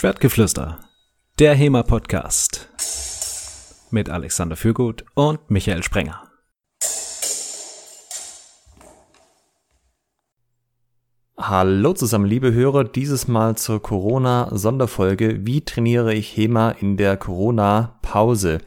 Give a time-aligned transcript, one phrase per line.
[0.00, 0.78] Schwertgeflüster,
[1.40, 2.68] der HEMA-Podcast
[3.90, 6.22] mit Alexander Fürgut und Michael Sprenger.
[11.36, 15.44] Hallo zusammen, liebe Hörer, dieses Mal zur Corona-Sonderfolge.
[15.44, 18.58] Wie trainiere ich HEMA in der Corona-Pause?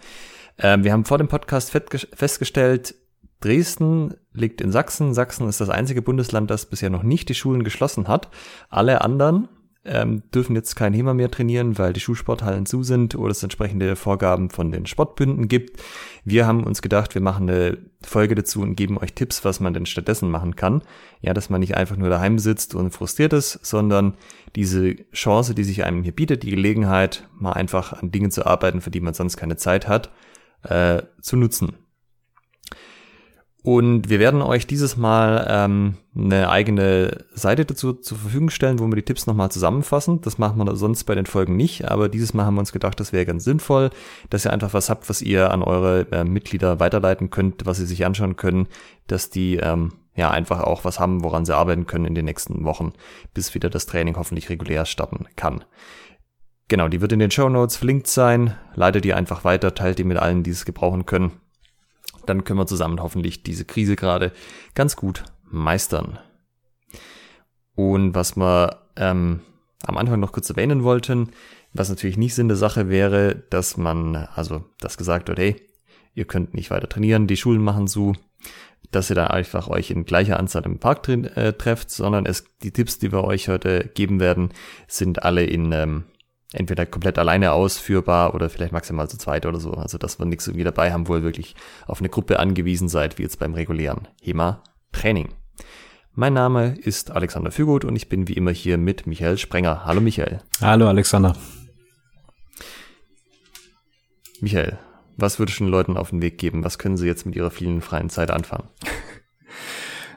[0.57, 2.95] Ähm, wir haben vor dem Podcast festgestellt,
[3.39, 5.13] Dresden liegt in Sachsen.
[5.13, 8.27] Sachsen ist das einzige Bundesland, das bisher noch nicht die Schulen geschlossen hat.
[8.69, 9.47] Alle anderen
[9.83, 13.95] ähm, dürfen jetzt kein HEMA mehr trainieren, weil die Schulsporthallen zu sind oder es entsprechende
[13.95, 15.81] Vorgaben von den Sportbünden gibt.
[16.23, 19.73] Wir haben uns gedacht, wir machen eine Folge dazu und geben euch Tipps, was man
[19.73, 20.83] denn stattdessen machen kann.
[21.21, 24.15] Ja, dass man nicht einfach nur daheim sitzt und frustriert ist, sondern
[24.55, 28.81] diese Chance, die sich einem hier bietet, die Gelegenheit, mal einfach an Dingen zu arbeiten,
[28.81, 30.11] für die man sonst keine Zeit hat,
[30.63, 31.73] äh, zu nutzen.
[33.63, 38.87] Und wir werden euch dieses Mal ähm, eine eigene Seite dazu zur Verfügung stellen, wo
[38.87, 40.19] wir die Tipps nochmal zusammenfassen.
[40.21, 42.99] Das machen wir sonst bei den Folgen nicht, aber dieses Mal haben wir uns gedacht,
[42.99, 43.91] das wäre ganz sinnvoll,
[44.31, 47.85] dass ihr einfach was habt, was ihr an eure äh, Mitglieder weiterleiten könnt, was sie
[47.85, 48.67] sich anschauen können,
[49.05, 52.63] dass die ähm, ja einfach auch was haben, woran sie arbeiten können in den nächsten
[52.63, 52.93] Wochen,
[53.35, 55.63] bis wieder das Training hoffentlich regulär starten kann.
[56.67, 58.55] Genau, die wird in den Show Notes verlinkt sein.
[58.73, 61.33] Leitet die einfach weiter, teilt die mit allen, die es gebrauchen können
[62.25, 64.31] dann können wir zusammen hoffentlich diese Krise gerade
[64.75, 66.19] ganz gut meistern.
[67.75, 69.41] Und was wir ähm,
[69.83, 71.31] am Anfang noch kurz erwähnen wollten,
[71.73, 75.55] was natürlich nicht Sinn der Sache wäre, dass man, also das gesagt wird, hey,
[76.13, 78.13] ihr könnt nicht weiter trainieren, die Schulen machen zu,
[78.91, 82.71] dass ihr dann einfach euch in gleicher Anzahl im Park äh, trefft, sondern es, die
[82.71, 84.49] Tipps, die wir euch heute geben werden,
[84.87, 86.03] sind alle in ähm,
[86.53, 89.73] entweder komplett alleine ausführbar oder vielleicht maximal zu zweit oder so.
[89.73, 91.55] Also dass wir nichts irgendwie dabei haben, wo ihr wirklich
[91.87, 95.29] auf eine Gruppe angewiesen seid, wie jetzt beim regulären HEMA-Training.
[96.13, 99.85] Mein Name ist Alexander Fügut und ich bin wie immer hier mit Michael Sprenger.
[99.85, 100.41] Hallo Michael.
[100.59, 101.37] Hallo Alexander.
[104.41, 104.77] Michael,
[105.15, 106.65] was würdest du den Leuten auf den Weg geben?
[106.65, 108.67] Was können sie jetzt mit ihrer vielen freien Zeit anfangen?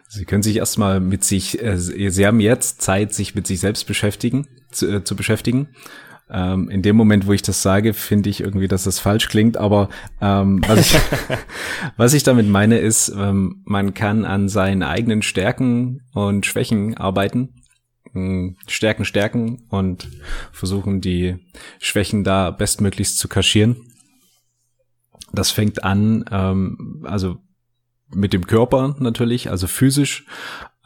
[0.09, 3.85] Sie können sich erstmal mit sich, äh, Sie haben jetzt Zeit, sich mit sich selbst
[3.85, 5.71] beschäftigen, zu, äh, zu beschäftigen
[6.31, 9.57] ähm, in dem Moment, wo ich das sage, finde ich irgendwie, dass das falsch klingt.
[9.57, 9.89] Aber
[10.21, 11.01] ähm, was, ich,
[11.97, 17.63] was ich damit meine, ist, ähm, man kann an seinen eigenen Stärken und Schwächen arbeiten.
[18.15, 20.09] Ähm, Stärken stärken und
[20.53, 21.37] versuchen, die
[21.79, 23.77] Schwächen da bestmöglichst zu kaschieren.
[25.33, 27.39] Das fängt an, ähm, also
[28.09, 30.27] mit dem Körper natürlich, also physisch,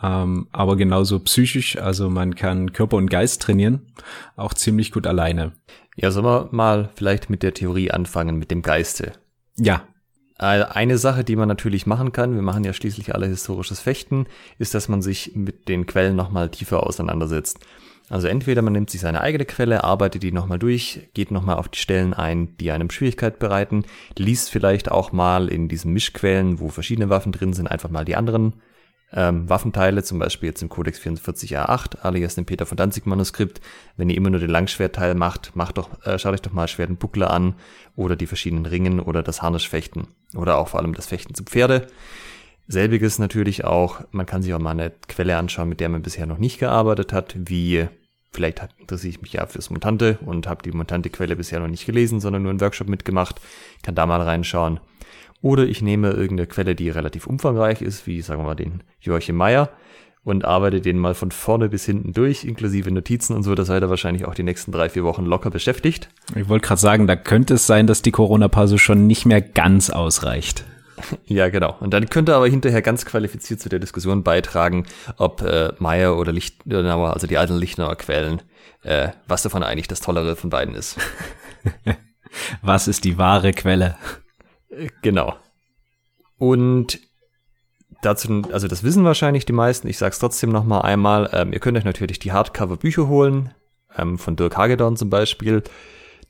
[0.02, 1.76] ähm, aber genauso psychisch.
[1.76, 3.92] Also man kann Körper und Geist trainieren,
[4.36, 5.52] auch ziemlich gut alleine.
[5.96, 9.12] Ja, sollen wir mal vielleicht mit der Theorie anfangen, mit dem Geiste?
[9.56, 9.82] Ja.
[10.40, 14.26] Eine Sache, die man natürlich machen kann, wir machen ja schließlich alle historisches Fechten,
[14.60, 17.58] ist, dass man sich mit den Quellen nochmal tiefer auseinandersetzt.
[18.08, 21.68] Also entweder man nimmt sich seine eigene Quelle, arbeitet die nochmal durch, geht nochmal auf
[21.68, 23.84] die Stellen ein, die einem Schwierigkeit bereiten,
[24.16, 28.14] liest vielleicht auch mal in diesen Mischquellen, wo verschiedene Waffen drin sind, einfach mal die
[28.14, 28.54] anderen
[29.12, 33.60] ähm, Waffenteile, zum Beispiel jetzt im Codex 44a8, alias dem Peter von Danzig Manuskript.
[33.96, 36.90] Wenn ihr immer nur den Langschwertteil macht, macht doch, äh, schaut euch doch mal Schwert
[36.90, 37.54] und Buckler an
[37.96, 41.86] oder die verschiedenen Ringen oder das Harnischfechten oder auch vor allem das Fechten zu Pferde.
[42.66, 46.26] Selbiges natürlich auch, man kann sich auch mal eine Quelle anschauen, mit der man bisher
[46.26, 47.88] noch nicht gearbeitet hat, wie
[48.30, 52.20] vielleicht interessiere ich mich ja fürs Mutante und habe die Mutante-Quelle bisher noch nicht gelesen,
[52.20, 53.40] sondern nur einen Workshop mitgemacht,
[53.82, 54.80] kann da mal reinschauen.
[55.40, 59.36] Oder ich nehme irgendeine Quelle, die relativ umfangreich ist, wie sagen wir mal den Joachim
[59.36, 59.70] Meyer
[60.24, 63.54] und arbeite den mal von vorne bis hinten durch, inklusive Notizen und so.
[63.54, 66.08] Da seid ihr wahrscheinlich auch die nächsten drei, vier Wochen locker beschäftigt.
[66.34, 69.90] Ich wollte gerade sagen, da könnte es sein, dass die Corona-Pause schon nicht mehr ganz
[69.90, 70.64] ausreicht.
[71.26, 71.76] Ja, genau.
[71.78, 74.84] Und dann könnte aber hinterher ganz qualifiziert zu der Diskussion beitragen,
[75.16, 78.42] ob äh, Meyer oder Lichtenauer, also die alten Lichtenauer Quellen,
[78.82, 80.98] äh, was davon eigentlich das Tollere von beiden ist.
[82.62, 83.96] was ist die wahre Quelle?
[85.02, 85.36] Genau.
[86.38, 87.00] Und
[88.02, 91.76] dazu, also das wissen wahrscheinlich die meisten, ich sag's trotzdem nochmal einmal, ähm, ihr könnt
[91.78, 93.54] euch natürlich die Hardcover-Bücher holen,
[93.96, 95.62] ähm, von Dirk Hagedorn zum Beispiel.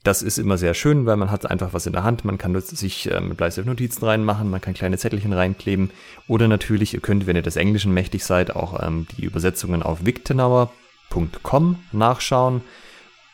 [0.05, 2.59] Das ist immer sehr schön, weil man hat einfach was in der Hand, man kann
[2.61, 5.91] sich ähm, Bleistift-Notizen reinmachen, man kann kleine Zettelchen reinkleben.
[6.29, 10.05] Oder natürlich, ihr könnt, wenn ihr des Englischen mächtig seid, auch ähm, die Übersetzungen auf
[10.05, 12.63] wiktenauer.com nachschauen.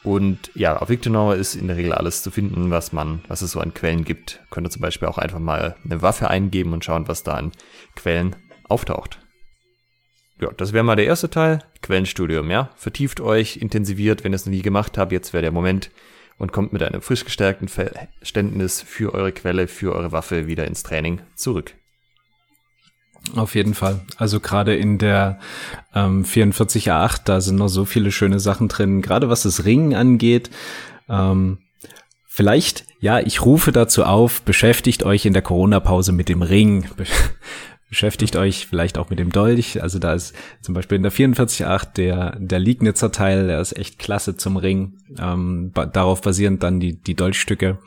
[0.04, 3.52] Und ja, auf Wiktenauer ist in der Regel alles zu finden, was man, was es
[3.52, 4.40] so an Quellen gibt.
[4.50, 7.52] Könnt ihr zum Beispiel auch einfach mal eine Waffe eingeben und schauen, was da an
[7.96, 8.36] Quellen
[8.68, 9.18] auftaucht.
[10.40, 11.60] Ja, das wäre mal der erste Teil.
[11.80, 12.70] Quellenstudium, ja.
[12.76, 15.10] Vertieft euch, intensiviert, wenn ihr es noch nie gemacht habt.
[15.10, 15.90] Jetzt wäre der Moment
[16.36, 20.82] und kommt mit einem frisch gestärkten Verständnis für eure Quelle, für eure Waffe wieder ins
[20.82, 21.74] Training zurück.
[23.34, 24.00] Auf jeden Fall.
[24.16, 25.38] Also gerade in der
[25.94, 30.50] ähm, 44A8, da sind noch so viele schöne Sachen drin, gerade was das Ringen angeht.
[31.08, 31.58] Ähm,
[32.26, 36.88] vielleicht, ja, ich rufe dazu auf, beschäftigt euch in der Corona-Pause mit dem Ring.
[37.88, 39.80] beschäftigt euch vielleicht auch mit dem Dolch.
[39.80, 44.00] Also da ist zum Beispiel in der 44.8 der, der Liegnitzer Teil, der ist echt
[44.00, 44.98] klasse zum Ring.
[45.16, 47.78] Ähm, darauf basierend dann die, die Dolchstücke.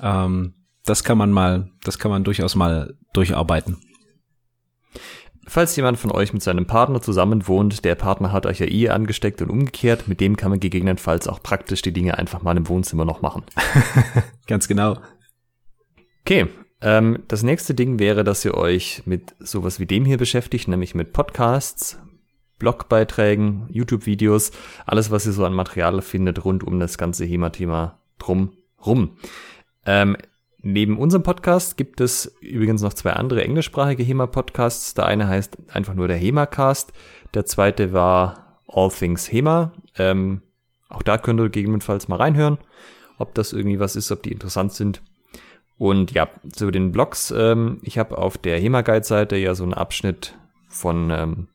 [0.00, 0.54] Ähm,
[0.86, 3.76] das kann man mal, das kann man durchaus mal durcharbeiten.
[5.48, 8.88] Falls jemand von euch mit seinem Partner zusammen wohnt, der Partner hat euch ja eh
[8.88, 12.68] angesteckt und umgekehrt, mit dem kann man gegebenenfalls auch praktisch die Dinge einfach mal im
[12.68, 13.44] Wohnzimmer noch machen.
[14.48, 14.98] Ganz genau.
[16.22, 16.48] Okay,
[16.80, 20.96] ähm, das nächste Ding wäre, dass ihr euch mit sowas wie dem hier beschäftigt, nämlich
[20.96, 21.98] mit Podcasts,
[22.58, 24.50] Blogbeiträgen, YouTube-Videos,
[24.84, 28.52] alles, was ihr so an Material findet rund um das ganze HEMA-Thema drum
[28.84, 29.16] rum.
[29.84, 30.16] Ähm,
[30.66, 34.94] neben unserem Podcast gibt es übrigens noch zwei andere englischsprachige HEMA-Podcasts.
[34.94, 36.92] Der eine heißt einfach nur der HEMA-Cast.
[37.34, 39.72] Der zweite war All Things HEMA.
[39.96, 40.42] Ähm,
[40.88, 42.58] auch da könnt ihr gegebenenfalls mal reinhören,
[43.18, 45.02] ob das irgendwie was ist, ob die interessant sind.
[45.78, 50.36] Und ja, zu den Blogs, ähm, ich habe auf der HEMA-Guide-Seite ja so einen Abschnitt
[50.68, 51.48] von ähm,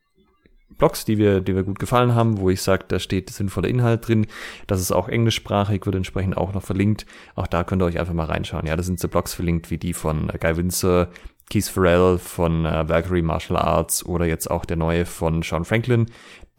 [0.82, 4.08] Blogs, die wir, die wir gut gefallen haben, wo ich sage, da steht sinnvoller Inhalt
[4.08, 4.26] drin.
[4.66, 7.06] Das ist auch englischsprachig, wird entsprechend auch noch verlinkt.
[7.36, 8.66] Auch da könnt ihr euch einfach mal reinschauen.
[8.66, 11.10] Ja, da sind so Blogs verlinkt wie die von äh, Guy Windsor,
[11.52, 16.08] Keith Farrell von äh, Valkyrie Martial Arts oder jetzt auch der neue von Sean Franklin,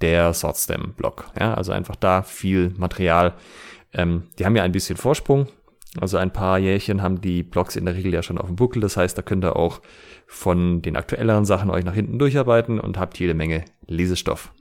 [0.01, 1.29] der Swordstem Blog.
[1.41, 3.35] Ja, also einfach da viel Material.
[3.93, 5.49] Ähm, die haben ja ein bisschen Vorsprung,
[6.01, 8.81] also ein paar Jährchen haben die Blogs in der Regel ja schon auf dem Buckel.
[8.81, 9.81] Das heißt, da könnt ihr auch
[10.27, 14.53] von den aktuelleren Sachen euch nach hinten durcharbeiten und habt jede Menge Lesestoff.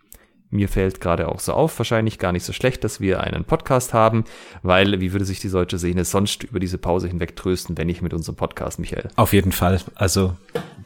[0.53, 3.93] Mir fällt gerade auch so auf, wahrscheinlich gar nicht so schlecht, dass wir einen Podcast
[3.93, 4.25] haben,
[4.63, 8.01] weil wie würde sich die deutsche Szene sonst über diese Pause hinweg trösten, wenn nicht
[8.01, 9.07] mit unserem Podcast, Michael?
[9.15, 9.79] Auf jeden Fall.
[9.95, 10.35] Also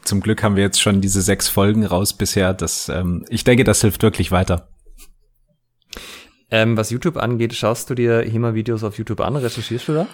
[0.04, 2.54] zum Glück haben wir jetzt schon diese sechs Folgen raus bisher.
[2.54, 4.68] Das, ähm, ich denke, das hilft wirklich weiter.
[6.48, 9.34] Ähm, was YouTube angeht, schaust du dir HEMA-Videos auf YouTube an?
[9.34, 10.06] Recherchierst du da?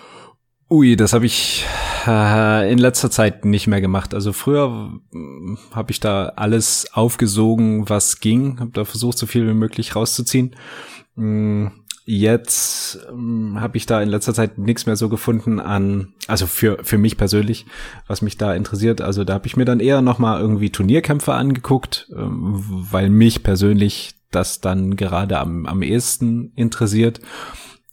[0.72, 1.66] Ui, das habe ich
[2.06, 4.14] äh, in letzter Zeit nicht mehr gemacht.
[4.14, 5.18] Also früher äh,
[5.74, 10.56] habe ich da alles aufgesogen, was ging, habe da versucht, so viel wie möglich rauszuziehen.
[11.14, 11.66] Mm,
[12.06, 16.78] jetzt ähm, habe ich da in letzter Zeit nichts mehr so gefunden an, also für
[16.82, 17.66] für mich persönlich,
[18.06, 19.02] was mich da interessiert.
[19.02, 23.42] Also da habe ich mir dann eher noch mal irgendwie Turnierkämpfe angeguckt, ähm, weil mich
[23.42, 27.20] persönlich das dann gerade am am ehesten interessiert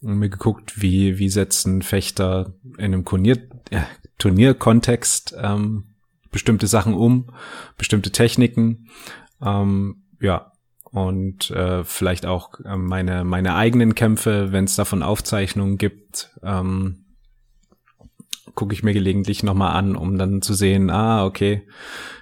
[0.02, 3.38] und mir geguckt, wie, wie setzen Fechter in einem Turnier,
[3.70, 3.82] äh,
[4.18, 5.94] Turnierkontext ähm,
[6.30, 7.30] bestimmte Sachen um,
[7.76, 8.88] bestimmte Techniken.
[9.42, 10.52] Ähm, ja,
[10.84, 17.04] und äh, vielleicht auch äh, meine, meine eigenen Kämpfe, wenn es davon Aufzeichnungen gibt, ähm,
[18.54, 21.66] gucke ich mir gelegentlich nochmal an, um dann zu sehen, ah, okay,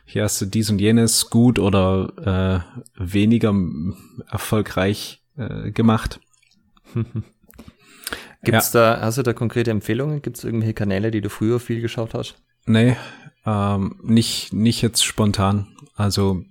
[0.04, 2.64] hier hast du dies und jenes gut oder
[2.96, 3.54] äh, weniger
[4.30, 6.20] erfolgreich äh, gemacht.
[8.42, 8.96] Gibt's ja.
[8.96, 10.22] da, hast du da konkrete Empfehlungen?
[10.22, 12.36] Gibt es irgendwelche Kanäle, die du früher viel geschaut hast?
[12.66, 12.96] Nee,
[13.46, 15.68] ähm, nicht, nicht jetzt spontan.
[15.94, 16.44] Also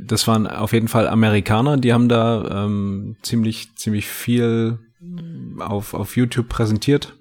[0.00, 4.78] das waren auf jeden Fall Amerikaner, die haben da ähm, ziemlich, ziemlich viel
[5.58, 7.14] auf, auf YouTube präsentiert.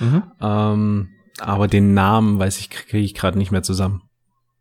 [0.00, 0.22] Mhm.
[0.40, 1.08] Ähm,
[1.38, 4.02] aber den Namen weiß ich, kriege ich gerade nicht mehr zusammen.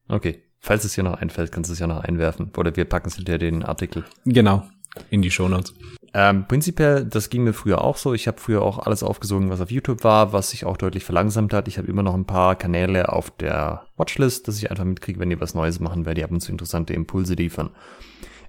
[0.07, 0.43] Okay.
[0.59, 2.51] Falls es dir noch einfällt, kannst du es ja noch einwerfen.
[2.57, 4.05] Oder wir packen es hinter den Artikel.
[4.25, 4.67] Genau.
[5.09, 5.73] In die Shownotes.
[6.19, 8.15] Ähm, prinzipiell, das ging mir früher auch so.
[8.15, 11.53] Ich habe früher auch alles aufgesogen, was auf YouTube war, was sich auch deutlich verlangsamt
[11.53, 11.67] hat.
[11.67, 15.29] Ich habe immer noch ein paar Kanäle auf der Watchlist, dass ich einfach mitkriege, wenn
[15.29, 17.69] die was Neues machen, weil die ab und zu interessante Impulse liefern.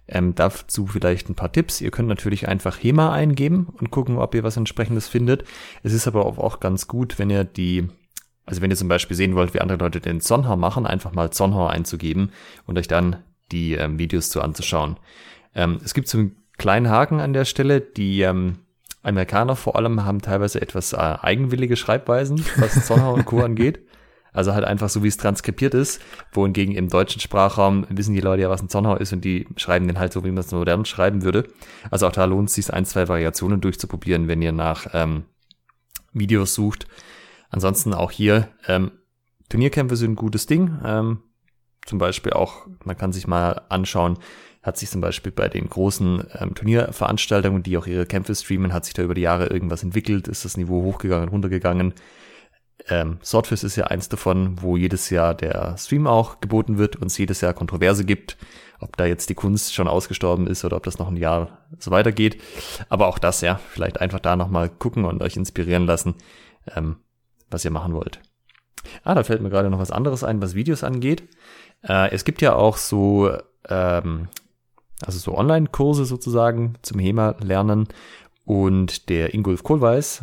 [0.07, 1.83] Ähm, dazu vielleicht ein paar Tipps.
[1.83, 5.45] Ihr könnt natürlich einfach HEMA eingeben und gucken, ob ihr was entsprechendes findet.
[5.83, 7.87] Es ist aber auch ganz gut, wenn ihr die,
[8.47, 11.33] also wenn ihr zum Beispiel sehen wollt, wie andere Leute den Zonhor machen, einfach mal
[11.33, 12.31] Zonhor einzugeben
[12.65, 13.17] und euch dann
[13.53, 14.97] die ähm, Videos zu anzuschauen.
[15.55, 17.81] Ähm, es gibt zum kleinen Haken an der Stelle.
[17.81, 18.59] Die ähm,
[19.03, 23.43] Amerikaner vor allem haben teilweise etwas äh, eigenwillige Schreibweisen, was Zonner und Co.
[23.43, 23.81] angeht.
[24.33, 28.43] Also halt einfach so, wie es transkribiert ist, wohingegen im deutschen Sprachraum wissen die Leute
[28.43, 30.85] ja, was ein Zonhau ist und die schreiben den halt so, wie man es modern
[30.85, 31.49] schreiben würde.
[31.91, 35.25] Also auch da lohnt es sich, ein, zwei Variationen durchzuprobieren, wenn ihr nach ähm,
[36.13, 36.87] Videos sucht.
[37.51, 38.93] Ansonsten auch hier, ähm,
[39.49, 40.79] Turnierkämpfe sind ein gutes Ding.
[40.85, 41.23] Ähm,
[41.87, 44.19] zum Beispiel auch, man kann sich mal anschauen,
[44.63, 48.85] hat sich zum Beispiel bei den großen ähm, Turnierveranstaltungen, die auch ihre Kämpfe streamen, hat
[48.85, 51.95] sich da über die Jahre irgendwas entwickelt, ist das Niveau hochgegangen, runtergegangen.
[52.89, 57.09] Ähm, Swordfish ist ja eins davon, wo jedes Jahr der Stream auch geboten wird und
[57.09, 58.37] es jedes Jahr Kontroverse gibt,
[58.81, 61.91] ob da jetzt die Kunst schon ausgestorben ist oder ob das noch ein Jahr so
[61.91, 62.41] weitergeht.
[62.89, 66.15] Aber auch das, ja, vielleicht einfach da nochmal gucken und euch inspirieren lassen,
[66.75, 66.97] ähm,
[67.51, 68.21] was ihr machen wollt.
[69.03, 71.29] Ah, da fällt mir gerade noch was anderes ein, was Videos angeht.
[71.83, 73.33] Äh, es gibt ja auch so,
[73.69, 74.29] ähm,
[75.05, 77.89] also so Online-Kurse sozusagen zum HEMA-Lernen.
[78.45, 80.23] Und der Ingolf Kohlweis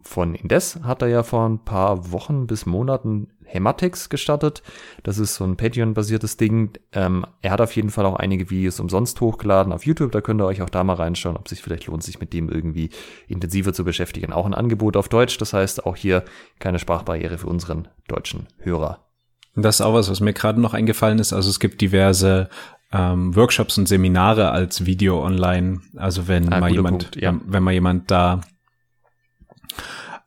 [0.00, 4.62] von Indes hat er ja vor ein paar Wochen bis Monaten Hematics gestartet.
[5.02, 6.72] Das ist so ein Patreon-basiertes Ding.
[6.92, 10.12] Ähm, er hat auf jeden Fall auch einige Videos umsonst hochgeladen auf YouTube.
[10.12, 12.48] Da könnt ihr euch auch da mal reinschauen, ob sich vielleicht lohnt, sich mit dem
[12.48, 12.90] irgendwie
[13.28, 14.32] intensiver zu beschäftigen.
[14.32, 15.38] Auch ein Angebot auf Deutsch.
[15.38, 16.24] Das heißt auch hier
[16.58, 19.06] keine Sprachbarriere für unseren deutschen Hörer.
[19.54, 21.32] Das ist auch was, was mir gerade noch eingefallen ist.
[21.32, 22.50] Also es gibt diverse
[22.96, 25.80] ähm, Workshops und Seminare als Video online.
[25.96, 27.38] Also wenn ah, mal jemand, Punkt, ja.
[27.44, 28.40] wenn mal jemand da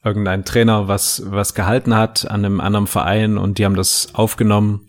[0.04, 4.88] irgendein Trainer was, was gehalten hat an einem anderen Verein und die haben das aufgenommen.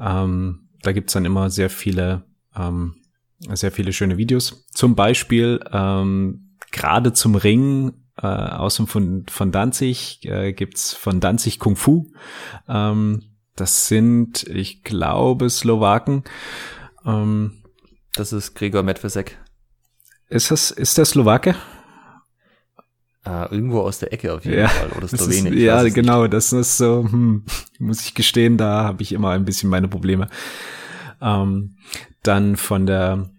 [0.00, 2.24] Ähm, da gibt's dann immer sehr viele,
[2.56, 2.96] ähm,
[3.52, 4.64] sehr viele schöne Videos.
[4.72, 7.92] Zum Beispiel ähm, gerade zum Ring
[8.22, 12.12] äh, aus dem von, von Danzig äh, gibt's von Danzig Kung Fu.
[12.68, 13.22] Ähm,
[13.56, 16.24] das sind, ich glaube, Slowaken.
[17.06, 17.62] Ähm,
[18.14, 19.38] das ist Gregor Medvesek.
[20.28, 21.54] Ist das, ist der Slowake?
[23.26, 24.90] Uh, irgendwo aus der Ecke auf jeden ja, Fall.
[24.96, 25.52] Oder Slowenien.
[25.52, 26.22] Ist, ja, genau.
[26.22, 26.34] Nicht.
[26.34, 27.44] Das ist so, hm,
[27.80, 30.28] muss ich gestehen, da habe ich immer ein bisschen meine Probleme.
[31.20, 31.76] Ähm,
[32.22, 33.30] dann von der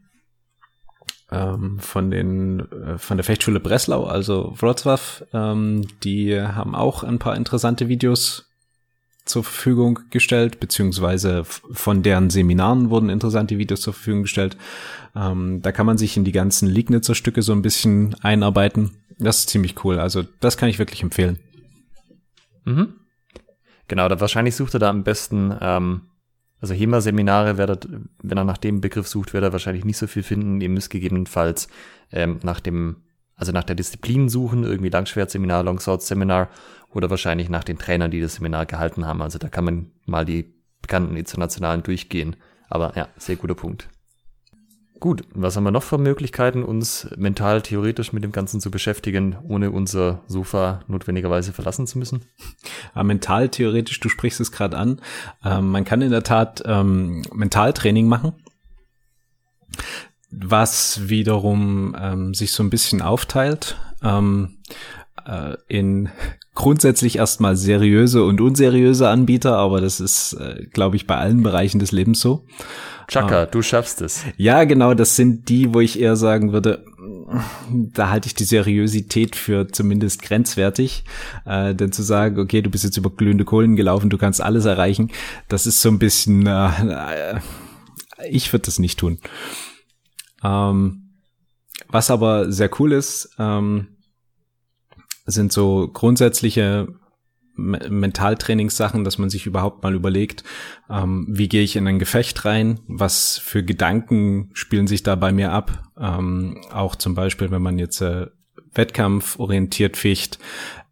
[1.31, 7.19] ähm, von den äh, von der Fechtschule Breslau, also Wrocław, ähm, die haben auch ein
[7.19, 8.47] paar interessante Videos
[9.27, 14.57] zur Verfügung gestellt, beziehungsweise von deren Seminaren wurden interessante Videos zur Verfügung gestellt.
[15.15, 19.39] Ähm, da kann man sich in die ganzen Liegnitzer Stücke so ein bisschen einarbeiten das
[19.39, 20.00] ist ziemlich cool.
[20.00, 21.39] Also das kann ich wirklich empfehlen.
[22.65, 22.93] Mhm.
[23.88, 26.01] Genau, da wahrscheinlich sucht er da am besten, ähm,
[26.60, 30.60] also HEMA-Seminare, wenn er nach dem Begriff sucht, wird er wahrscheinlich nicht so viel finden.
[30.60, 31.67] Ihr müsst gegebenenfalls
[32.12, 33.03] ähm, nach dem,
[33.36, 36.50] also nach der Disziplin suchen, irgendwie Langschwert-Seminar, Longsword-Seminar
[36.98, 39.22] oder wahrscheinlich nach den Trainern, die das Seminar gehalten haben.
[39.22, 42.36] Also da kann man mal die bekannten internationalen durchgehen.
[42.70, 43.88] Aber ja, sehr guter Punkt.
[45.00, 49.38] Gut, was haben wir noch für Möglichkeiten, uns mental theoretisch mit dem Ganzen zu beschäftigen,
[49.48, 52.25] ohne unser Sofa notwendigerweise verlassen zu müssen?
[52.96, 55.00] Ja, mental theoretisch, du sprichst es gerade an.
[55.46, 58.34] Ähm, man kann in der Tat ähm, Mentaltraining machen,
[60.32, 64.58] was wiederum ähm, sich so ein bisschen aufteilt ähm,
[65.27, 66.10] äh, in
[66.57, 71.77] grundsätzlich erstmal seriöse und unseriöse Anbieter, aber das ist, äh, glaube ich, bei allen Bereichen
[71.77, 72.45] des Lebens so.
[73.07, 73.47] Chaka, oh.
[73.49, 74.23] du schaffst es.
[74.37, 76.83] Ja, genau, das sind die, wo ich eher sagen würde,
[77.69, 81.03] da halte ich die Seriosität für zumindest grenzwertig.
[81.45, 84.65] Äh, denn zu sagen, okay, du bist jetzt über glühende Kohlen gelaufen, du kannst alles
[84.65, 85.11] erreichen,
[85.49, 87.39] das ist so ein bisschen, äh, äh
[88.31, 89.19] ich würde das nicht tun.
[90.43, 91.11] Ähm,
[91.87, 93.89] was aber sehr cool ist, ähm,
[95.27, 96.88] sind so grundsätzliche
[97.57, 100.43] Mentaltrainingssachen, dass man sich überhaupt mal überlegt,
[100.89, 105.31] ähm, wie gehe ich in ein Gefecht rein, was für Gedanken spielen sich da bei
[105.31, 105.84] mir ab.
[106.00, 108.27] Ähm, auch zum Beispiel, wenn man jetzt äh,
[108.74, 110.38] wettkampforientiert ficht,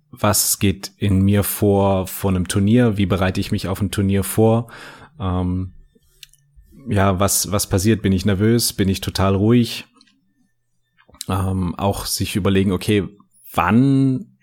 [0.09, 4.23] was geht in mir vor vor einem Turnier, wie bereite ich mich auf ein Turnier
[4.23, 4.67] vor,
[5.19, 5.73] ähm,
[6.87, 9.85] ja, was, was passiert, bin ich nervös, bin ich total ruhig,
[11.27, 13.07] ähm, auch sich überlegen, okay,
[13.55, 14.35] wann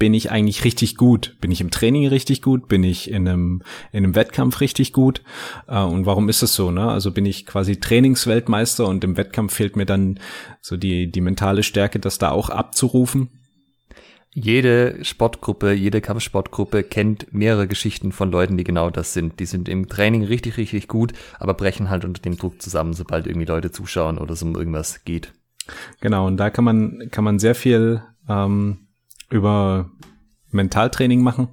[0.00, 1.36] bin ich eigentlich richtig gut?
[1.40, 2.68] Bin ich im Training richtig gut?
[2.68, 3.62] Bin ich in einem,
[3.92, 5.22] in einem Wettkampf richtig gut?
[5.68, 6.70] Äh, und warum ist es so?
[6.70, 6.90] Ne?
[6.90, 10.18] Also bin ich quasi Trainingsweltmeister und im Wettkampf fehlt mir dann
[10.62, 13.28] so die, die mentale Stärke, das da auch abzurufen?
[14.32, 19.40] Jede Sportgruppe, jede Kampfsportgruppe kennt mehrere Geschichten von Leuten, die genau das sind.
[19.40, 23.26] Die sind im Training richtig, richtig gut, aber brechen halt unter dem Druck zusammen, sobald
[23.26, 25.32] irgendwie Leute zuschauen oder es um irgendwas geht.
[26.00, 28.88] Genau, und da kann man, kann man sehr viel ähm,
[29.28, 29.90] über
[30.50, 31.48] Mentaltraining machen.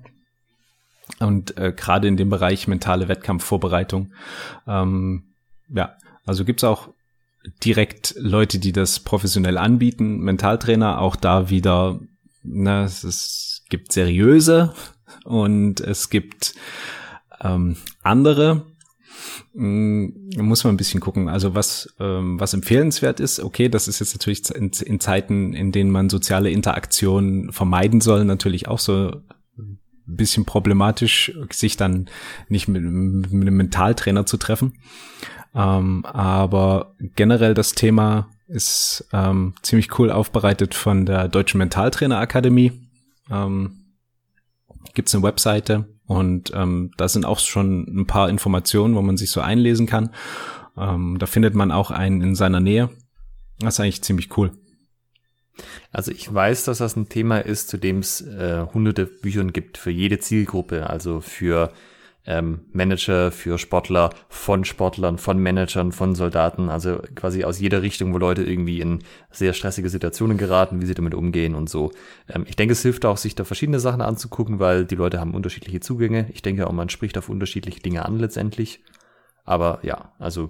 [1.20, 4.14] Und äh, gerade in dem Bereich mentale Wettkampfvorbereitung.
[4.68, 5.24] Ähm,
[5.70, 5.96] ja,
[6.26, 6.90] also gibt's auch
[7.64, 12.00] direkt Leute, die das professionell anbieten, Mentaltrainer, auch da wieder,
[12.44, 14.74] na, es, es gibt seriöse
[15.24, 16.56] und es gibt
[17.42, 18.66] ähm, andere,
[19.54, 21.30] muss man ein bisschen gucken.
[21.30, 25.72] Also was, ähm, was empfehlenswert ist, okay, das ist jetzt natürlich in, in Zeiten, in
[25.72, 29.12] denen man soziale Interaktion vermeiden soll, natürlich auch so
[29.58, 32.10] ein bisschen problematisch, sich dann
[32.50, 34.74] nicht mit, mit einem Mentaltrainer zu treffen.
[35.56, 42.18] Ähm, aber generell das Thema ist ähm, ziemlich cool aufbereitet von der Deutschen Mentaltrainer
[43.30, 43.84] Ähm,
[44.94, 49.18] Gibt es eine Webseite, und ähm, da sind auch schon ein paar Informationen, wo man
[49.18, 50.12] sich so einlesen kann.
[50.78, 52.90] Ähm, da findet man auch einen in seiner Nähe.
[53.60, 54.52] Das ist eigentlich ziemlich cool.
[55.92, 59.78] Also ich weiß, dass das ein Thema ist, zu dem es äh, hunderte Büchern gibt
[59.78, 61.74] für jede Zielgruppe, also für
[62.27, 68.13] ähm, Manager, für Sportler, von Sportlern, von Managern, von Soldaten, also quasi aus jeder Richtung,
[68.13, 69.00] wo Leute irgendwie in
[69.31, 71.91] sehr stressige Situationen geraten, wie sie damit umgehen und so.
[72.27, 75.34] Ähm, ich denke, es hilft auch, sich da verschiedene Sachen anzugucken, weil die Leute haben
[75.34, 76.27] unterschiedliche Zugänge.
[76.34, 78.84] Ich denke auch, man spricht auf unterschiedliche Dinge an letztendlich.
[79.46, 80.50] Aber ja, also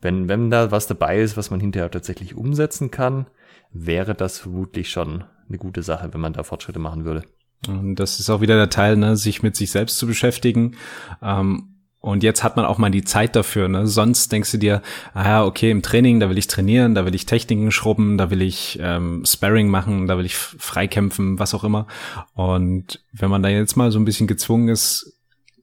[0.00, 3.26] wenn, wenn da was dabei ist, was man hinterher tatsächlich umsetzen kann,
[3.70, 7.24] wäre das vermutlich schon eine gute Sache, wenn man da Fortschritte machen würde.
[7.68, 10.76] Und das ist auch wieder der Teil, ne, sich mit sich selbst zu beschäftigen.
[11.22, 13.66] Ähm, und jetzt hat man auch mal die Zeit dafür.
[13.66, 13.86] Ne?
[13.86, 14.82] Sonst denkst du dir,
[15.14, 18.42] ah okay, im Training, da will ich trainieren, da will ich Techniken schrubben, da will
[18.42, 21.86] ich ähm, Sparring machen, da will ich freikämpfen, was auch immer.
[22.34, 25.14] Und wenn man da jetzt mal so ein bisschen gezwungen ist,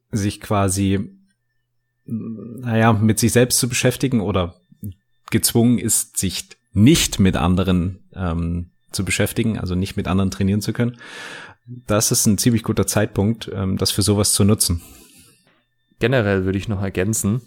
[0.09, 1.11] sich quasi,
[2.05, 4.55] naja, mit sich selbst zu beschäftigen oder
[5.29, 10.73] gezwungen ist, sich nicht mit anderen ähm, zu beschäftigen, also nicht mit anderen trainieren zu
[10.73, 10.97] können,
[11.87, 14.81] das ist ein ziemlich guter Zeitpunkt, ähm, das für sowas zu nutzen.
[15.99, 17.41] Generell würde ich noch ergänzen,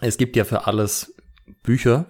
[0.00, 1.14] es gibt ja für alles
[1.62, 2.06] Bücher,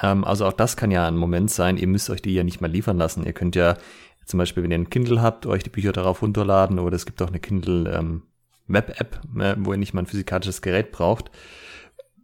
[0.00, 2.60] ähm, also auch das kann ja ein Moment sein, ihr müsst euch die ja nicht
[2.60, 3.24] mal liefern lassen.
[3.24, 3.76] Ihr könnt ja
[4.24, 7.20] zum Beispiel, wenn ihr ein Kindle habt, euch die Bücher darauf runterladen oder es gibt
[7.22, 8.22] auch eine Kindle ähm,
[8.68, 11.30] äh, wo ihr nicht mal ein physikalisches Gerät braucht,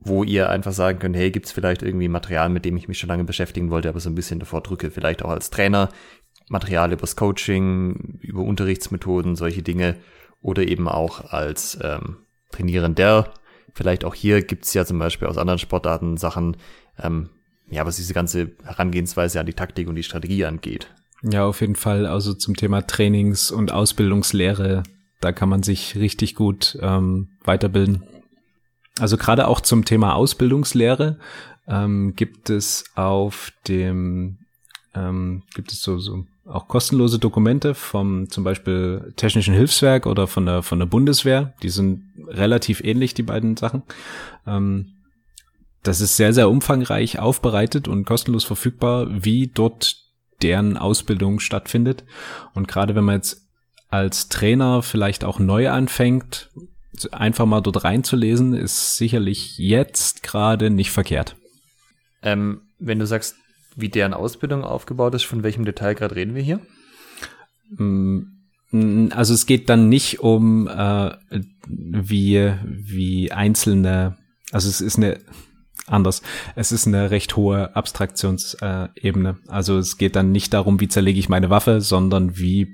[0.01, 3.09] wo ihr einfach sagen könnt, hey, gibt's vielleicht irgendwie Material, mit dem ich mich schon
[3.09, 5.91] lange beschäftigen wollte, aber so ein bisschen davor drücke, vielleicht auch als Trainer,
[6.51, 9.97] Material übers Coaching, über Unterrichtsmethoden, solche Dinge
[10.43, 12.17] oder eben auch als ähm,
[12.51, 13.33] Trainierender.
[13.73, 16.57] Vielleicht auch hier gibt's ja zum Beispiel aus anderen Sportarten Sachen,
[17.01, 17.31] ähm,
[17.71, 20.93] ja, was diese ganze Herangehensweise an die Taktik und die Strategie angeht.
[21.23, 22.05] Ja, auf jeden Fall.
[22.05, 24.83] Also zum Thema Trainings- und Ausbildungslehre,
[25.21, 28.03] da kann man sich richtig gut ähm, weiterbilden.
[28.99, 31.21] Also gerade auch zum Thema Ausbildungslehre
[31.69, 34.39] ähm, gibt es auf dem
[34.95, 40.47] ähm, gibt es so, so auch kostenlose Dokumente vom zum Beispiel Technischen Hilfswerk oder von
[40.47, 41.55] der von der Bundeswehr.
[41.63, 43.83] Die sind relativ ähnlich, die beiden Sachen.
[44.47, 44.95] Ähm,
[45.83, 49.97] das ist sehr, sehr umfangreich aufbereitet und kostenlos verfügbar, wie dort
[50.43, 52.05] deren Ausbildung stattfindet.
[52.55, 53.49] Und gerade wenn man jetzt
[53.89, 56.51] als Trainer vielleicht auch neu anfängt,
[57.13, 61.37] einfach mal dort reinzulesen, ist sicherlich jetzt gerade nicht verkehrt.
[62.23, 63.37] Ähm, wenn du sagst,
[63.77, 66.61] wie deren Ausbildung aufgebaut ist, von welchem Detail gerade reden wir hier?
[67.71, 68.23] Mm,
[69.11, 71.13] also es geht dann nicht um äh,
[71.69, 74.17] wie wie einzelne,
[74.53, 75.21] also es ist eine
[75.87, 76.23] anders.
[76.55, 79.39] Es ist eine recht hohe Abstraktionsebene.
[79.49, 82.69] Also es geht dann nicht darum, wie zerlege ich meine Waffe, sondern wie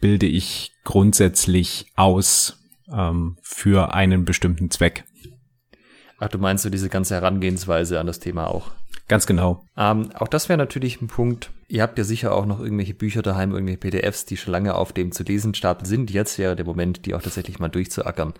[0.00, 2.58] bilde ich grundsätzlich aus
[2.92, 5.04] ähm, für einen bestimmten Zweck.
[6.18, 8.72] Ach, du meinst so diese ganze Herangehensweise an das Thema auch?
[9.10, 9.64] Ganz genau.
[9.76, 11.50] Ähm, auch das wäre natürlich ein Punkt.
[11.66, 14.92] Ihr habt ja sicher auch noch irgendwelche Bücher daheim, irgendwelche PDFs, die schon lange auf
[14.92, 16.12] dem zu lesen Stapel sind.
[16.12, 18.34] Jetzt wäre der Moment, die auch tatsächlich mal durchzuackern.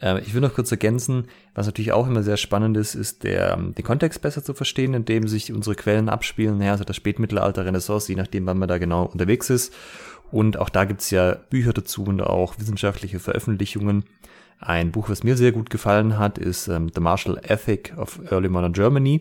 [0.00, 3.54] Äh, ich will noch kurz ergänzen, was natürlich auch immer sehr spannend ist, ist der,
[3.54, 6.62] ähm, den Kontext besser zu verstehen, in dem sich unsere Quellen abspielen.
[6.62, 9.74] Ja, also das Spätmittelalter, Renaissance, je nachdem, wann man da genau unterwegs ist.
[10.30, 14.04] Und auch da gibt's ja Bücher dazu und auch wissenschaftliche Veröffentlichungen.
[14.60, 18.48] Ein Buch, was mir sehr gut gefallen hat, ist ähm, The Martial Ethic of Early
[18.48, 19.20] Modern Germany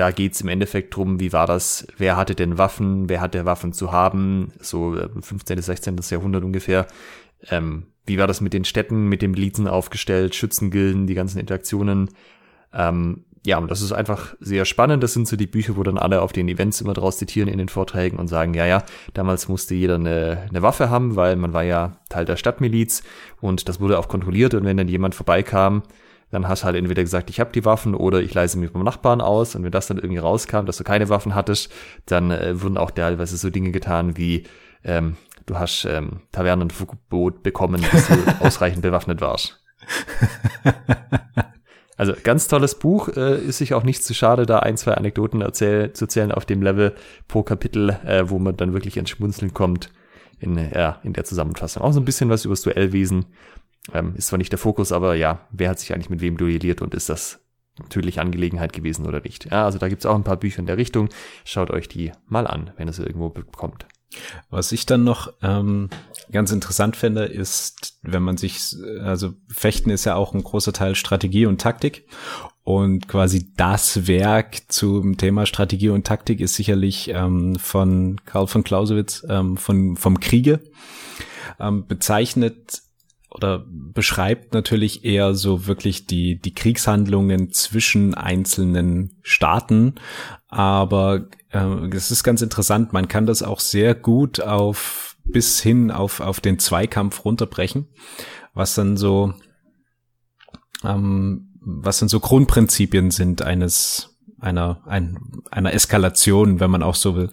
[0.00, 3.74] da geht's im Endeffekt drum, wie war das, wer hatte denn Waffen, wer hatte Waffen
[3.74, 5.56] zu haben, so 15.
[5.56, 6.00] bis 16.
[6.08, 6.86] Jahrhundert ungefähr.
[7.50, 12.08] Ähm, wie war das mit den Städten, mit den Milizen aufgestellt, Schützengilden, die ganzen Interaktionen.
[12.72, 15.02] Ähm, ja, und das ist einfach sehr spannend.
[15.02, 17.58] Das sind so die Bücher, wo dann alle auf den Events immer draus zitieren in
[17.58, 18.82] den Vorträgen und sagen, ja, ja,
[19.12, 23.02] damals musste jeder eine, eine Waffe haben, weil man war ja Teil der Stadtmiliz
[23.42, 25.82] und das wurde auch kontrolliert und wenn dann jemand vorbeikam,
[26.30, 28.84] dann hast du halt entweder gesagt, ich habe die Waffen oder ich leise mich beim
[28.84, 29.54] Nachbarn aus.
[29.54, 31.72] Und wenn das dann irgendwie rauskam, dass du keine Waffen hattest,
[32.06, 34.44] dann äh, wurden auch teilweise so Dinge getan wie,
[34.84, 35.16] ähm,
[35.46, 39.62] du hast ähm, Tavernenverbot bekommen, bis du ausreichend bewaffnet warst.
[41.96, 45.42] Also ganz tolles Buch, äh, ist sich auch nicht zu schade, da ein, zwei Anekdoten
[45.42, 46.94] erzähl zu erzählen auf dem Level
[47.28, 49.90] pro Kapitel, äh, wo man dann wirklich ins Schmunzeln kommt
[50.38, 51.82] in, ja, in der Zusammenfassung.
[51.82, 53.26] Auch so ein bisschen was über das Duellwesen
[53.92, 56.82] ähm, ist zwar nicht der Fokus, aber ja, wer hat sich eigentlich mit wem duelliert
[56.82, 57.40] und ist das
[57.78, 59.50] natürlich Angelegenheit gewesen oder nicht?
[59.50, 61.08] Ja, also da gibt's auch ein paar Bücher in der Richtung.
[61.44, 63.86] Schaut euch die mal an, wenn es irgendwo bekommt.
[64.48, 65.88] Was ich dann noch ähm,
[66.32, 70.94] ganz interessant finde, ist, wenn man sich, also Fechten ist ja auch ein großer Teil
[70.96, 72.06] Strategie und Taktik.
[72.62, 78.64] Und quasi das Werk zum Thema Strategie und Taktik ist sicherlich ähm, von Karl von
[78.64, 80.60] Clausewitz ähm, von, vom Kriege
[81.58, 82.82] ähm, bezeichnet
[83.30, 89.94] oder beschreibt natürlich eher so wirklich die, die Kriegshandlungen zwischen einzelnen Staaten.
[90.48, 95.90] Aber äh, es ist ganz interessant, man kann das auch sehr gut auf bis hin
[95.90, 97.86] auf, auf den Zweikampf runterbrechen,
[98.52, 99.34] was dann so,
[100.84, 105.18] ähm, was dann so Grundprinzipien sind eines, einer, ein,
[105.50, 107.30] einer Eskalation, wenn man auch so will.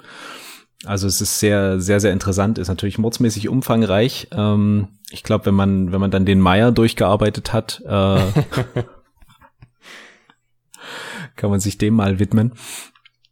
[0.85, 4.27] Also es ist sehr, sehr, sehr interessant, ist natürlich mordsmäßig umfangreich.
[4.31, 8.21] Ähm, ich glaube, wenn man, wenn man dann den Meier durchgearbeitet hat, äh,
[11.35, 12.53] kann man sich dem mal widmen.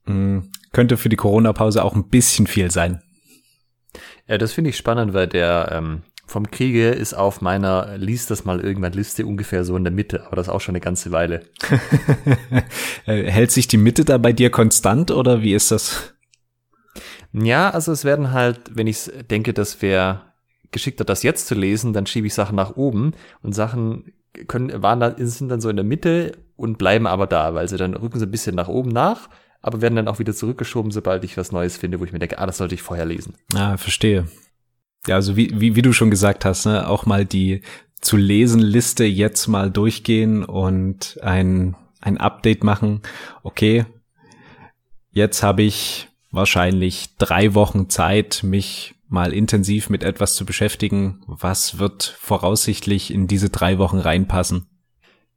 [0.05, 0.51] Mhm.
[0.71, 3.01] Könnte für die Corona-Pause auch ein bisschen viel sein.
[4.27, 8.43] Ja, das finde ich spannend, weil der ähm, vom Kriege ist auf meiner Lies das
[8.43, 11.41] mal irgendwann Liste ungefähr so in der Mitte, aber das auch schon eine ganze Weile.
[13.07, 16.14] Äh, hält sich die Mitte da bei dir konstant oder wie ist das?
[17.43, 20.21] Ja, also es werden halt, wenn ich denke, das wäre
[20.71, 24.13] geschickter, das jetzt zu lesen, dann schiebe ich Sachen nach oben und Sachen
[24.47, 27.77] können, waren da, sind dann so in der Mitte und bleiben aber da, weil sie
[27.77, 29.29] dann rücken sie ein bisschen nach oben nach,
[29.61, 32.39] aber werden dann auch wieder zurückgeschoben, sobald ich was Neues finde, wo ich mir denke,
[32.39, 33.35] ah, das sollte ich vorher lesen.
[33.53, 34.27] Ah, verstehe.
[35.07, 37.61] Ja, also wie, wie, wie du schon gesagt hast, ne, auch mal die
[38.01, 43.01] zu lesen Liste jetzt mal durchgehen und ein, ein Update machen.
[43.43, 43.85] Okay,
[45.11, 51.21] jetzt habe ich wahrscheinlich drei Wochen Zeit, mich mal intensiv mit etwas zu beschäftigen.
[51.27, 54.67] Was wird voraussichtlich in diese drei Wochen reinpassen?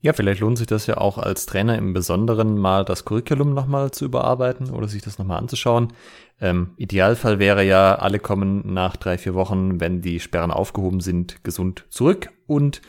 [0.01, 3.91] Ja, vielleicht lohnt sich das ja auch als Trainer im Besonderen mal das Curriculum nochmal
[3.91, 5.93] zu überarbeiten oder sich das nochmal anzuschauen.
[6.41, 11.43] Ähm, Idealfall wäre ja, alle kommen nach drei, vier Wochen, wenn die Sperren aufgehoben sind,
[11.43, 12.81] gesund zurück und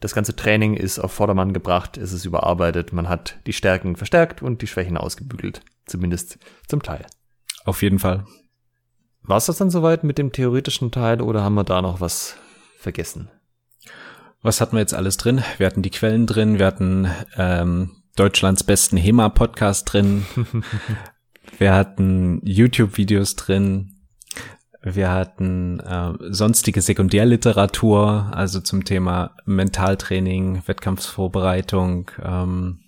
[0.00, 4.42] das ganze Training ist auf Vordermann gebracht, es ist überarbeitet, man hat die Stärken verstärkt
[4.42, 5.62] und die Schwächen ausgebügelt.
[5.86, 7.04] Zumindest zum Teil.
[7.64, 8.24] Auf jeden Fall.
[9.22, 12.36] War es das dann soweit mit dem theoretischen Teil oder haben wir da noch was
[12.78, 13.30] vergessen?
[14.42, 15.42] Was hatten wir jetzt alles drin?
[15.58, 20.24] Wir hatten die Quellen drin, wir hatten ähm, Deutschlands besten HEMA-Podcast drin,
[21.58, 23.96] wir hatten YouTube-Videos drin,
[24.82, 32.80] wir hatten äh, sonstige Sekundärliteratur, also zum Thema Mentaltraining, Wettkampfsvorbereitung, ähm,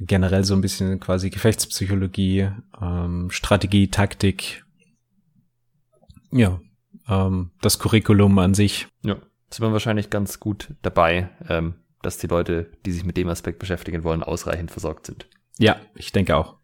[0.00, 4.64] generell so ein bisschen quasi Gefechtspsychologie, ähm, Strategie, Taktik.
[6.30, 6.60] Ja,
[7.08, 8.88] ähm, das Curriculum an sich.
[9.02, 9.16] Ja,
[9.50, 13.58] sind wir wahrscheinlich ganz gut dabei, ähm, dass die Leute, die sich mit dem Aspekt
[13.58, 15.28] beschäftigen wollen, ausreichend versorgt sind.
[15.58, 16.56] Ja, ich denke auch.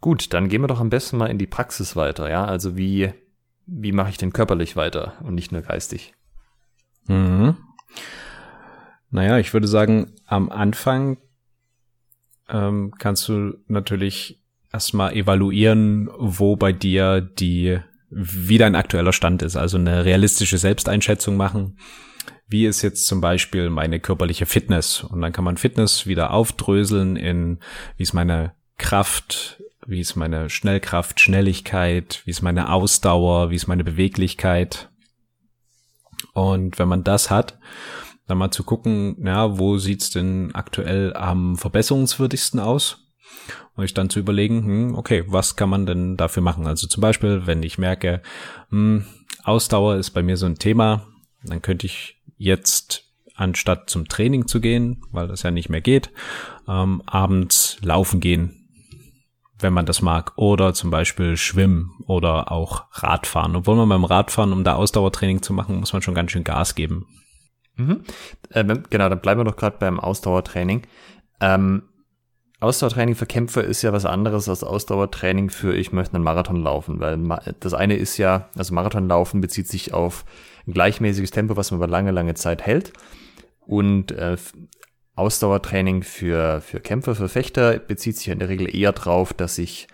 [0.00, 2.44] Gut, dann gehen wir doch am besten mal in die Praxis weiter, ja?
[2.44, 3.12] Also wie,
[3.66, 6.14] wie mache ich denn körperlich weiter und nicht nur geistig?
[7.06, 7.56] Mhm.
[9.16, 11.16] Naja, ich würde sagen, am Anfang
[12.50, 17.78] ähm, kannst du natürlich erstmal evaluieren, wo bei dir die,
[18.10, 19.56] wie dein aktueller Stand ist.
[19.56, 21.78] Also eine realistische Selbsteinschätzung machen.
[22.46, 25.02] Wie ist jetzt zum Beispiel meine körperliche Fitness?
[25.02, 27.60] Und dann kann man Fitness wieder aufdröseln in,
[27.96, 33.66] wie ist meine Kraft, wie ist meine Schnellkraft, Schnelligkeit, wie ist meine Ausdauer, wie ist
[33.66, 34.90] meine Beweglichkeit.
[36.34, 37.58] Und wenn man das hat,
[38.26, 43.02] dann mal zu gucken, ja, wo sieht's denn aktuell am verbesserungswürdigsten aus?
[43.74, 46.66] Und ich dann zu überlegen, hm, okay, was kann man denn dafür machen?
[46.66, 48.22] Also zum Beispiel, wenn ich merke,
[48.70, 49.04] hm,
[49.44, 51.06] Ausdauer ist bei mir so ein Thema,
[51.44, 53.04] dann könnte ich jetzt
[53.36, 56.10] anstatt zum Training zu gehen, weil das ja nicht mehr geht,
[56.66, 58.68] ähm, abends laufen gehen,
[59.58, 63.54] wenn man das mag, oder zum Beispiel schwimmen oder auch Radfahren.
[63.56, 66.74] Obwohl man beim Radfahren, um da Ausdauertraining zu machen, muss man schon ganz schön Gas
[66.74, 67.06] geben.
[67.76, 68.02] Mhm.
[68.50, 70.82] Äh, genau, dann bleiben wir doch gerade beim Ausdauertraining.
[71.40, 71.82] Ähm,
[72.58, 77.00] Ausdauertraining für Kämpfer ist ja was anderes als Ausdauertraining für ich möchte einen Marathon laufen,
[77.00, 77.18] weil
[77.60, 80.24] das eine ist ja, also Marathonlaufen bezieht sich auf
[80.66, 82.94] ein gleichmäßiges Tempo, was man über lange, lange Zeit hält.
[83.66, 84.36] Und äh,
[85.16, 89.88] Ausdauertraining für, für Kämpfer, für Fechter bezieht sich in der Regel eher drauf, dass ich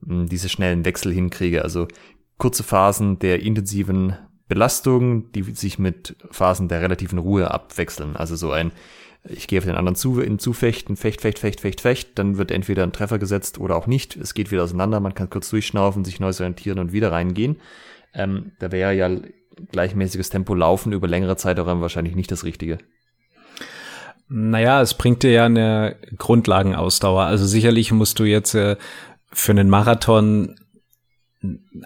[0.00, 1.62] mh, hm, diese schnellen Wechsel hinkriege.
[1.62, 1.86] Also
[2.38, 4.16] kurze Phasen der intensiven
[4.50, 8.16] Belastung, die sich mit Phasen der relativen Ruhe abwechseln.
[8.16, 8.72] Also so ein,
[9.24, 12.50] ich gehe auf den anderen zu, in Zufechten, Fecht, Fecht, Fecht, Fecht, Fecht, dann wird
[12.50, 14.16] entweder ein Treffer gesetzt oder auch nicht.
[14.16, 17.60] Es geht wieder auseinander, man kann kurz durchschnaufen, sich neu orientieren und wieder reingehen.
[18.12, 19.08] Ähm, da wäre ja
[19.70, 22.78] gleichmäßiges Tempo laufen über längere Zeitraum wahrscheinlich nicht das Richtige.
[24.28, 27.22] Naja, es bringt dir ja eine Grundlagenausdauer.
[27.22, 28.76] Also sicherlich musst du jetzt äh,
[29.32, 30.56] für einen Marathon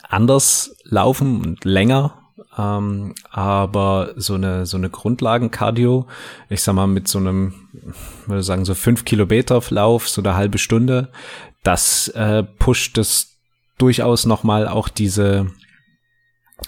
[0.09, 2.24] anders laufen und länger
[2.59, 6.07] ähm, aber so eine, so eine Grundlagen-Cardio,
[6.49, 7.55] ich sag mal mit so einem,
[8.27, 11.11] würde sagen, so fünf Kilometer Lauf, so eine halbe Stunde,
[11.63, 13.39] das äh, pusht es
[13.79, 15.51] durchaus nochmal auch diese,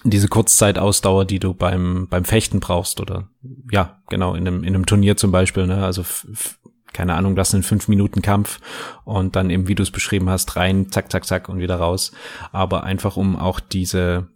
[0.03, 3.29] diese Kurzzeitausdauer, die du beim, beim Fechten brauchst oder
[3.70, 5.85] ja, genau, in einem, in einem Turnier zum Beispiel, ne?
[5.85, 6.05] Also
[6.92, 8.59] keine Ahnung, das sind fünf Minuten Kampf
[9.05, 12.12] und dann eben, wie du es beschrieben hast, rein, zack, zack, zack und wieder raus.
[12.53, 14.29] Aber einfach um auch diese,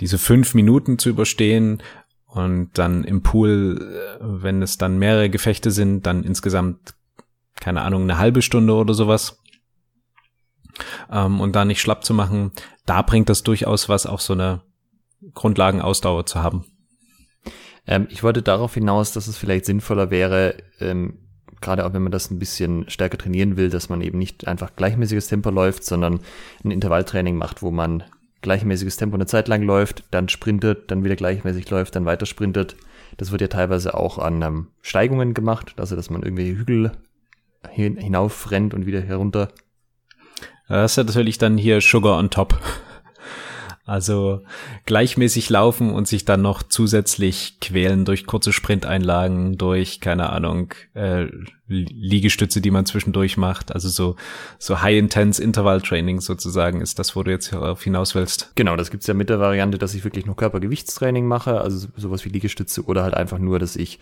[0.00, 1.82] diese fünf Minuten zu überstehen
[2.26, 6.94] und dann im Pool, äh, wenn es dann mehrere Gefechte sind, dann insgesamt,
[7.56, 9.40] keine Ahnung, eine halbe Stunde oder sowas.
[11.10, 12.50] Ähm, und da nicht schlapp zu machen,
[12.86, 14.62] da bringt das durchaus was, auch so eine
[15.34, 16.64] Grundlagenausdauer zu haben.
[17.86, 21.18] Ähm, ich wollte darauf hinaus, dass es vielleicht sinnvoller wäre, ähm,
[21.60, 24.76] gerade auch wenn man das ein bisschen stärker trainieren will, dass man eben nicht einfach
[24.76, 26.20] gleichmäßiges Tempo läuft, sondern
[26.62, 28.02] ein Intervalltraining macht, wo man
[28.44, 32.76] gleichmäßiges Tempo eine Zeit lang läuft, dann sprintet, dann wieder gleichmäßig läuft, dann weiter sprintet.
[33.16, 36.92] Das wird ja teilweise auch an ähm, Steigungen gemacht, also dass man irgendwie Hügel
[37.68, 39.48] hin, hinauf rennt und wieder herunter.
[40.68, 42.58] Das ist ja natürlich dann hier Sugar on top.
[43.86, 44.40] Also
[44.86, 51.26] gleichmäßig laufen und sich dann noch zusätzlich quälen durch kurze Sprinteinlagen, durch, keine Ahnung, äh,
[51.66, 53.72] Liegestütze, die man zwischendurch macht.
[53.72, 54.16] Also so,
[54.58, 58.52] so High-Intense Intervall-Training sozusagen ist das, wo du jetzt darauf hinaus willst.
[58.54, 62.24] Genau, das gibt's ja mit der Variante, dass ich wirklich nur Körpergewichtstraining mache, also sowas
[62.24, 63.98] wie Liegestütze oder halt einfach nur, dass ich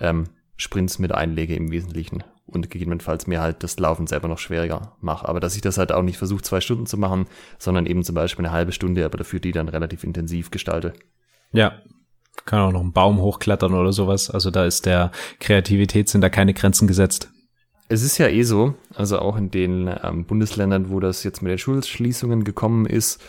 [0.00, 4.96] ähm, Sprints mit einlege im Wesentlichen und gegebenenfalls mir halt das Laufen selber noch schwieriger
[5.00, 5.28] mache.
[5.28, 7.26] Aber dass ich das halt auch nicht versuche, zwei Stunden zu machen,
[7.58, 10.92] sondern eben zum Beispiel eine halbe Stunde, aber dafür die dann relativ intensiv gestalte.
[11.52, 11.80] Ja,
[12.44, 14.30] kann auch noch einen Baum hochklettern oder sowas.
[14.30, 17.30] Also da ist der Kreativität sind da keine Grenzen gesetzt.
[17.88, 21.50] Es ist ja eh so, also auch in den ähm, Bundesländern, wo das jetzt mit
[21.50, 23.22] den Schulschließungen gekommen ist,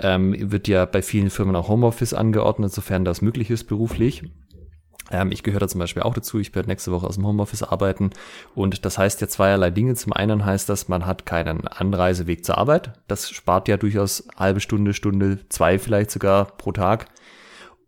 [0.00, 4.24] ähm, wird ja bei vielen Firmen auch Homeoffice angeordnet, sofern das möglich ist beruflich.
[5.12, 6.40] Ähm, ich gehöre da zum Beispiel auch dazu.
[6.40, 8.10] Ich werde nächste Woche aus dem Homeoffice arbeiten.
[8.54, 9.94] Und das heißt ja zweierlei Dinge.
[9.94, 12.94] Zum einen heißt das, man hat keinen Anreiseweg zur Arbeit.
[13.06, 17.06] Das spart ja durchaus halbe Stunde, Stunde, zwei vielleicht sogar pro Tag.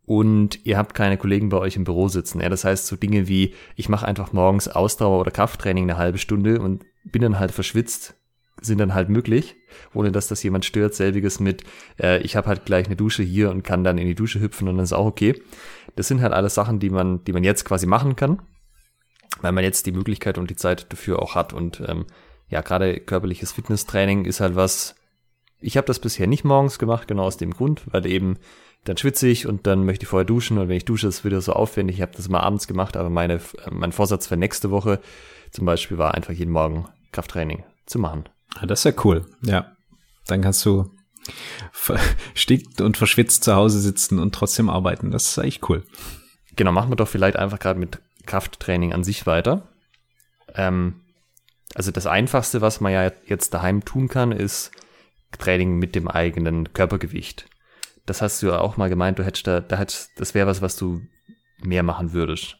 [0.06, 2.40] Und ihr habt keine Kollegen bei euch im Büro sitzen.
[2.40, 6.18] Ja, das heißt so Dinge wie, ich mache einfach morgens Ausdauer- oder Krafttraining eine halbe
[6.18, 8.14] Stunde und bin dann halt verschwitzt,
[8.60, 9.56] sind dann halt möglich,
[9.94, 10.94] ohne dass das jemand stört.
[10.94, 11.64] Selbiges mit,
[11.98, 14.68] äh, ich habe halt gleich eine Dusche hier und kann dann in die Dusche hüpfen
[14.68, 15.40] und dann ist auch okay.
[15.96, 18.42] Das sind halt alles Sachen, die man, die man jetzt quasi machen kann,
[19.40, 21.52] weil man jetzt die Möglichkeit und die Zeit dafür auch hat.
[21.52, 22.06] Und ähm,
[22.48, 24.96] ja, gerade körperliches Fitnesstraining ist halt was.
[25.60, 28.38] Ich habe das bisher nicht morgens gemacht, genau aus dem Grund, weil eben
[28.84, 31.24] dann schwitze ich und dann möchte ich vorher duschen und wenn ich dusche, ist es
[31.24, 31.96] wieder so aufwendig.
[31.96, 35.00] Ich habe das mal abends gemacht, aber meine, mein Vorsatz für nächste Woche
[35.50, 38.24] zum Beispiel war einfach jeden Morgen Krafttraining zu machen.
[38.56, 39.24] Ah, das ist ja cool.
[39.42, 39.72] Ja.
[40.26, 40.90] Dann kannst du
[41.72, 45.10] verstickt und verschwitzt zu Hause sitzen und trotzdem arbeiten.
[45.10, 45.84] Das ist eigentlich cool.
[46.56, 49.68] Genau, machen wir doch vielleicht einfach gerade mit Krafttraining an sich weiter.
[50.54, 51.00] Ähm,
[51.74, 54.70] also das Einfachste, was man ja jetzt daheim tun kann, ist
[55.32, 57.46] Training mit dem eigenen Körpergewicht.
[58.06, 60.62] Das hast du ja auch mal gemeint, du hättest da, da hättest, das wäre was,
[60.62, 61.00] was du
[61.62, 62.58] mehr machen würdest.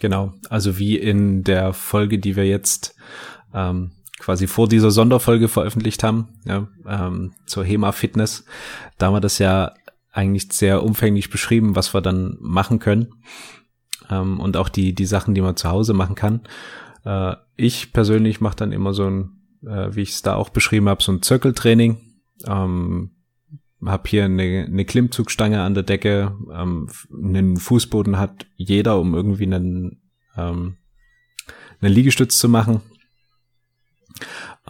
[0.00, 2.94] Genau, also wie in der Folge, die wir jetzt
[3.54, 8.44] ähm, quasi vor dieser Sonderfolge veröffentlicht haben, ja, ähm, zur HEMA Fitness.
[8.98, 9.72] Da haben wir das ja
[10.12, 13.14] eigentlich sehr umfänglich beschrieben, was wir dann machen können
[14.10, 16.42] ähm, und auch die die Sachen, die man zu Hause machen kann.
[17.04, 19.30] Äh, ich persönlich mache dann immer so ein,
[19.66, 21.98] äh, wie ich es da auch beschrieben habe, so ein Zirkeltraining.
[22.46, 23.12] Ähm,
[23.84, 26.36] hab hier eine, eine Klimmzugstange an der Decke.
[26.52, 30.02] Ähm, einen Fußboden hat jeder, um irgendwie einen,
[30.36, 30.76] ähm,
[31.80, 32.82] einen Liegestütz zu machen.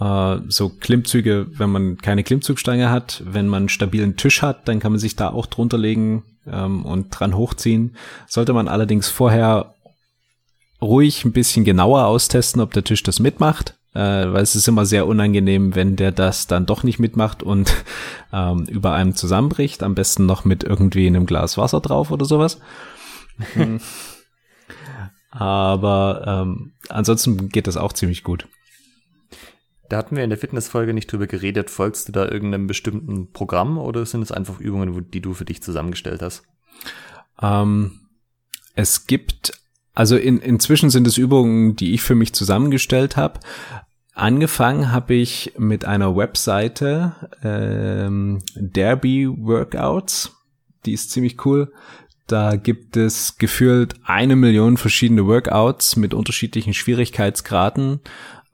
[0.00, 4.80] Äh, so Klimmzüge, wenn man keine Klimmzugstange hat, wenn man einen stabilen Tisch hat, dann
[4.80, 7.96] kann man sich da auch drunter legen ähm, und dran hochziehen.
[8.26, 9.74] Sollte man allerdings vorher
[10.80, 14.86] ruhig ein bisschen genauer austesten, ob der Tisch das mitmacht, äh, weil es ist immer
[14.86, 17.74] sehr unangenehm, wenn der das dann doch nicht mitmacht und
[18.32, 19.82] ähm, über einem zusammenbricht.
[19.82, 22.58] Am besten noch mit irgendwie einem Glas Wasser drauf oder sowas.
[25.30, 28.48] Aber ähm, ansonsten geht das auch ziemlich gut.
[29.90, 31.68] Da hatten wir in der Fitnessfolge nicht drüber geredet.
[31.68, 35.64] Folgst du da irgendeinem bestimmten Programm oder sind es einfach Übungen, die du für dich
[35.64, 36.44] zusammengestellt hast?
[37.42, 37.98] Ähm,
[38.76, 39.53] es gibt,
[39.92, 43.40] also in, inzwischen sind es Übungen, die ich für mich zusammengestellt habe.
[44.14, 50.37] Angefangen habe ich mit einer Webseite, ähm, Derby Workouts.
[50.87, 51.72] Die ist ziemlich cool.
[52.29, 57.98] Da gibt es gefühlt eine Million verschiedene Workouts mit unterschiedlichen Schwierigkeitsgraden.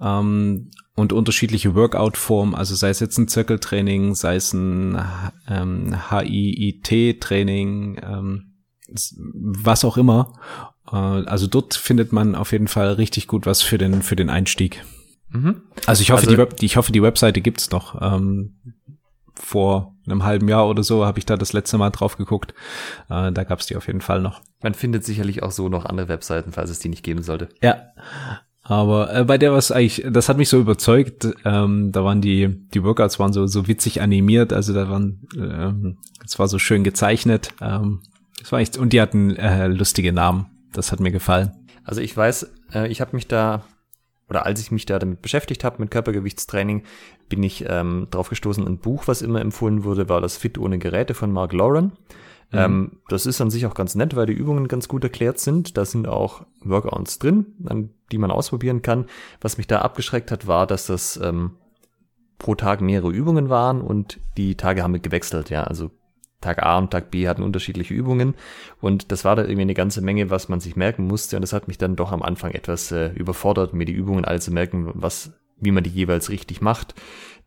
[0.01, 4.98] Ähm, und unterschiedliche Workout-Formen, also sei es jetzt ein Zirkeltraining, sei es ein
[5.46, 8.54] ähm, HIIT-Training, ähm,
[8.88, 10.32] was auch immer.
[10.90, 14.30] Äh, also dort findet man auf jeden Fall richtig gut was für den für den
[14.30, 14.85] Einstieg.
[15.28, 15.62] Mhm.
[15.85, 18.00] Also ich hoffe, also, die Web, ich hoffe, die Webseite gibt's noch.
[18.00, 18.56] Ähm,
[19.35, 22.54] vor einem halben Jahr oder so habe ich da das letzte Mal drauf geguckt.
[23.11, 24.40] Äh, da gab es die auf jeden Fall noch.
[24.62, 27.50] Man findet sicherlich auch so noch andere Webseiten, falls es die nicht geben sollte.
[27.61, 27.76] Ja.
[28.68, 31.29] Aber äh, bei der war es eigentlich, das hat mich so überzeugt.
[31.44, 35.98] Ähm, da waren die die Workouts waren so so witzig animiert, also da waren, ähm,
[36.24, 37.50] es war so schön gezeichnet.
[37.61, 38.00] Ähm,
[38.40, 40.46] das war echt und die hatten äh, lustige Namen.
[40.72, 41.52] Das hat mir gefallen.
[41.85, 43.62] Also ich weiß, äh, ich habe mich da
[44.29, 46.83] oder als ich mich da damit beschäftigt habe mit Körpergewichtstraining,
[47.29, 48.66] bin ich ähm, drauf gestoßen.
[48.66, 51.92] Ein Buch, was immer empfohlen wurde, war das Fit ohne Geräte von Mark Lauren.
[52.50, 52.59] Mhm.
[52.59, 55.76] Ähm, das ist an sich auch ganz nett, weil die Übungen ganz gut erklärt sind.
[55.76, 59.07] Da sind auch Workouts drin, an die man ausprobieren kann.
[59.40, 61.53] Was mich da abgeschreckt hat, war, dass das ähm,
[62.38, 65.64] pro Tag mehrere Übungen waren und die Tage haben gewechselt, ja.
[65.64, 65.90] Also
[66.40, 68.35] Tag A und Tag B hatten unterschiedliche Übungen
[68.81, 71.53] und das war da irgendwie eine ganze Menge, was man sich merken musste und das
[71.53, 74.90] hat mich dann doch am Anfang etwas äh, überfordert, mir die Übungen alle zu merken,
[74.95, 76.95] was, wie man die jeweils richtig macht,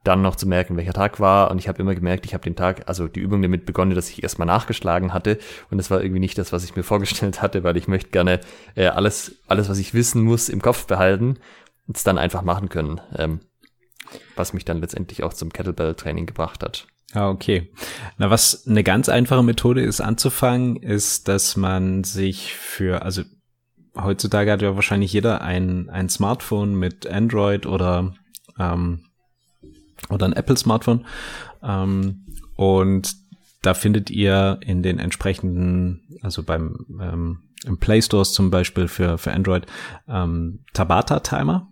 [0.03, 2.55] dann noch zu merken, welcher Tag war und ich habe immer gemerkt, ich habe den
[2.55, 6.21] Tag, also die Übung damit begonnen, dass ich erstmal nachgeschlagen hatte und das war irgendwie
[6.21, 8.39] nicht das, was ich mir vorgestellt hatte, weil ich möchte gerne
[8.75, 11.37] äh, alles, alles, was ich wissen muss, im Kopf behalten
[11.87, 13.41] und es dann einfach machen können, ähm,
[14.35, 16.87] was mich dann letztendlich auch zum Kettlebell-Training gebracht hat.
[17.13, 17.71] Ah, okay.
[18.17, 23.23] Na, was eine ganz einfache Methode ist anzufangen, ist, dass man sich für, also
[23.95, 28.13] heutzutage hat ja wahrscheinlich jeder ein, ein Smartphone mit Android oder,
[28.59, 29.08] ähm,
[30.09, 31.05] oder ein Apple-Smartphone.
[31.61, 33.15] Ähm, und
[33.61, 39.17] da findet ihr in den entsprechenden, also beim ähm, im Play Stores zum Beispiel für,
[39.17, 39.65] für Android,
[40.07, 41.67] ähm, Tabata-Timer.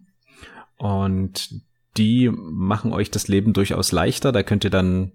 [0.77, 1.49] Und
[1.95, 4.31] die machen euch das Leben durchaus leichter.
[4.31, 5.13] Da könnt ihr dann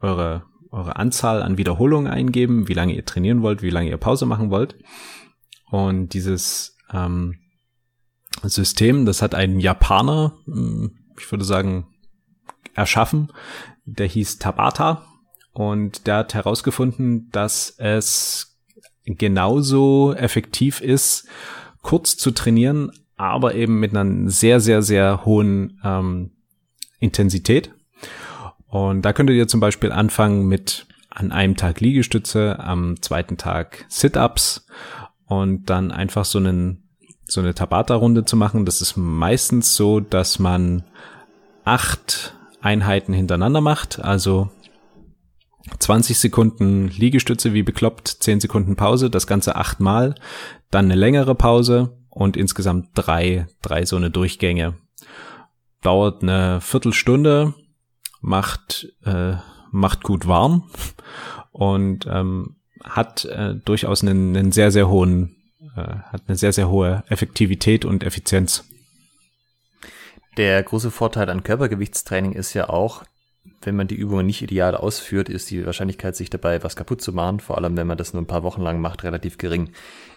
[0.00, 4.24] eure, eure Anzahl an Wiederholungen eingeben, wie lange ihr trainieren wollt, wie lange ihr Pause
[4.24, 4.76] machen wollt.
[5.70, 7.36] Und dieses ähm,
[8.42, 11.86] System, das hat ein Japaner, hm, ich würde sagen,
[12.74, 13.32] erschaffen.
[13.84, 15.04] Der hieß Tabata
[15.52, 18.58] und der hat herausgefunden, dass es
[19.04, 21.28] genauso effektiv ist,
[21.82, 26.32] kurz zu trainieren, aber eben mit einer sehr, sehr, sehr hohen ähm,
[26.98, 27.72] Intensität.
[28.66, 33.84] Und da könntet ihr zum Beispiel anfangen mit an einem Tag Liegestütze, am zweiten Tag
[33.88, 34.66] Sit-Ups
[35.26, 36.80] und dann einfach so einen
[37.26, 38.66] so eine Tabata-Runde zu machen.
[38.66, 40.84] Das ist meistens so, dass man
[41.64, 44.50] acht Einheiten hintereinander macht, also
[45.78, 50.14] 20 Sekunden Liegestütze wie bekloppt, 10 Sekunden Pause, das Ganze achtmal,
[50.70, 54.74] dann eine längere Pause und insgesamt drei, drei so eine Durchgänge.
[55.82, 57.54] Dauert eine Viertelstunde,
[58.20, 59.34] macht, äh,
[59.70, 60.70] macht gut warm
[61.52, 65.36] und ähm, hat äh, durchaus einen, einen sehr, sehr hohen,
[65.76, 68.64] äh, hat eine sehr, sehr hohe Effektivität und Effizienz.
[70.36, 73.04] Der große Vorteil an Körpergewichtstraining ist ja auch,
[73.62, 77.12] wenn man die Übungen nicht ideal ausführt, ist die Wahrscheinlichkeit, sich dabei was kaputt zu
[77.12, 79.70] machen, vor allem wenn man das nur ein paar Wochen lang macht, relativ gering.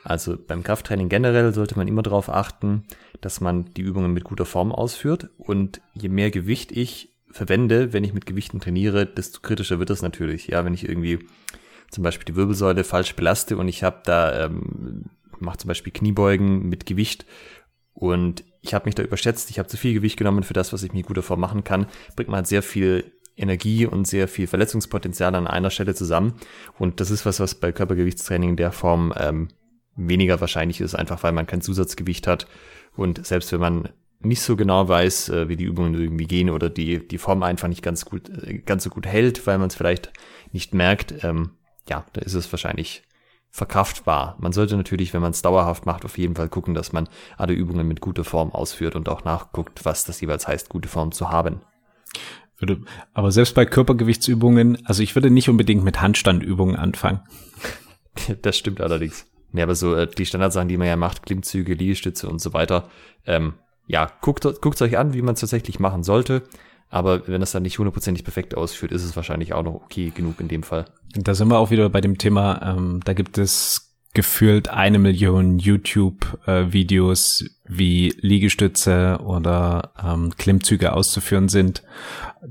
[0.04, 2.86] Also beim Krafttraining generell sollte man immer darauf achten,
[3.22, 8.04] dass man die Übungen mit guter Form ausführt und je mehr Gewicht ich verwende, wenn
[8.04, 10.48] ich mit Gewichten trainiere, desto kritischer wird es natürlich.
[10.48, 11.20] Ja, wenn ich irgendwie
[11.92, 15.06] zum Beispiel die Wirbelsäule falsch belaste und ich habe da, ähm,
[15.40, 17.26] mache zum Beispiel Kniebeugen mit Gewicht
[17.94, 20.84] und ich habe mich da überschätzt, ich habe zu viel Gewicht genommen für das, was
[20.84, 24.48] ich mir guter Form machen kann, bringt man halt sehr viel Energie und sehr viel
[24.48, 26.34] Verletzungspotenzial an einer Stelle zusammen.
[26.78, 29.50] Und das ist was, was bei Körpergewichtstraining in der Form ähm,
[29.96, 32.48] weniger wahrscheinlich ist, einfach weil man kein Zusatzgewicht hat.
[32.96, 36.70] Und selbst wenn man nicht so genau weiß, äh, wie die Übungen irgendwie gehen oder
[36.70, 39.76] die, die Form einfach nicht ganz gut, äh, ganz so gut hält, weil man es
[39.76, 40.12] vielleicht
[40.52, 41.52] nicht merkt, ähm,
[41.88, 43.04] ja, da ist es wahrscheinlich
[43.58, 44.36] verkraftbar.
[44.40, 47.54] Man sollte natürlich, wenn man es dauerhaft macht, auf jeden Fall gucken, dass man alle
[47.54, 51.32] Übungen mit guter Form ausführt und auch nachguckt, was das jeweils heißt, gute Form zu
[51.32, 51.62] haben.
[52.60, 52.82] Würde,
[53.16, 57.22] aber selbst bei Körpergewichtsübungen, also ich würde nicht unbedingt mit Handstandübungen anfangen.
[58.44, 59.26] das stimmt allerdings.
[59.54, 62.92] Ja, aber so äh, die Standardsachen, die man ja macht, Klimmzüge, Liegestütze und so weiter,
[63.26, 63.56] ähm,
[63.88, 66.44] ja, guckt, guckt euch an, wie man es tatsächlich machen sollte.
[66.90, 70.40] Aber wenn das dann nicht hundertprozentig perfekt ausführt, ist es wahrscheinlich auch noch okay genug
[70.40, 70.86] in dem Fall.
[71.14, 75.60] Da sind wir auch wieder bei dem Thema, ähm, da gibt es gefühlt eine Million
[75.60, 81.84] YouTube-Videos, äh, wie Liegestütze oder ähm, Klimmzüge auszuführen sind.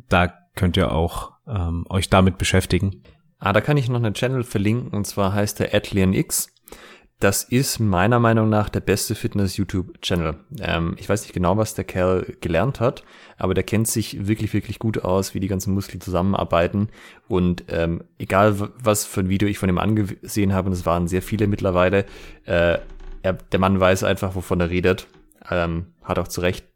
[0.09, 3.03] Da könnt ihr auch ähm, euch damit beschäftigen.
[3.39, 6.49] Ah, da kann ich noch einen Channel verlinken und zwar heißt der Atlian X.
[7.19, 10.37] Das ist meiner Meinung nach der beste Fitness-YouTube-Channel.
[10.61, 13.05] Ähm, ich weiß nicht genau, was der Kerl gelernt hat,
[13.39, 16.91] aber der kennt sich wirklich, wirklich gut aus, wie die ganzen Muskeln zusammenarbeiten.
[17.27, 21.09] Und ähm, egal, was für ein Video ich von ihm angesehen habe, und es waren
[21.09, 22.05] sehr viele mittlerweile,
[22.45, 22.79] äh,
[23.23, 25.07] er, der Mann weiß einfach, wovon er redet.
[25.51, 26.67] Ähm, hat auch zu Recht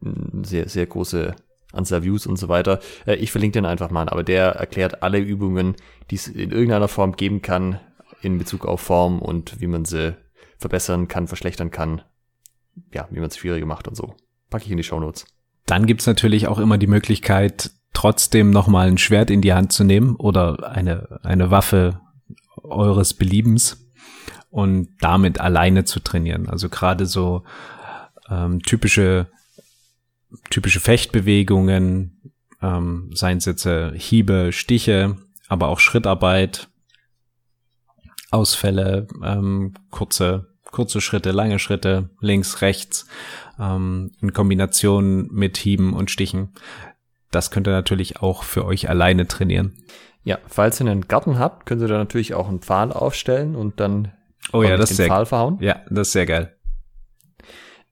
[0.43, 1.34] sehr, sehr große
[1.74, 2.80] Anzahl Views und so weiter.
[3.07, 5.76] Äh, ich verlinke den einfach mal, aber der erklärt alle Übungen,
[6.11, 7.78] die es in irgendeiner Form geben kann
[8.22, 10.16] in Bezug auf Form und wie man sie
[10.61, 12.03] verbessern kann, verschlechtern kann.
[12.93, 14.15] Ja, wie man es schwieriger macht und so.
[14.49, 15.27] Packe ich in die Show Notes.
[15.67, 19.85] Dann gibt's natürlich auch immer die Möglichkeit, trotzdem nochmal ein Schwert in die Hand zu
[19.85, 22.01] nehmen oder eine, eine Waffe
[22.63, 23.91] eures Beliebens
[24.51, 26.49] und damit alleine zu trainieren.
[26.49, 27.45] Also gerade so
[28.29, 29.29] ähm, typische
[30.51, 32.33] typische Fechtbewegungen,
[32.63, 35.17] ähm, seien jetzt äh, Hiebe, Stiche,
[35.49, 36.69] aber auch Schrittarbeit,
[38.31, 43.07] Ausfälle, ähm, kurze kurze Schritte, lange Schritte, links, rechts,
[43.59, 46.55] ähm, in Kombination mit Hieben und Stichen.
[47.31, 49.75] Das könnt ihr natürlich auch für euch alleine trainieren.
[50.23, 53.81] Ja, falls ihr einen Garten habt, könnt ihr da natürlich auch einen Pfahl aufstellen und
[53.81, 54.12] dann
[54.53, 55.59] oh ja, das den ist Pfahl verhauen.
[55.61, 56.55] Ja, das ist sehr geil.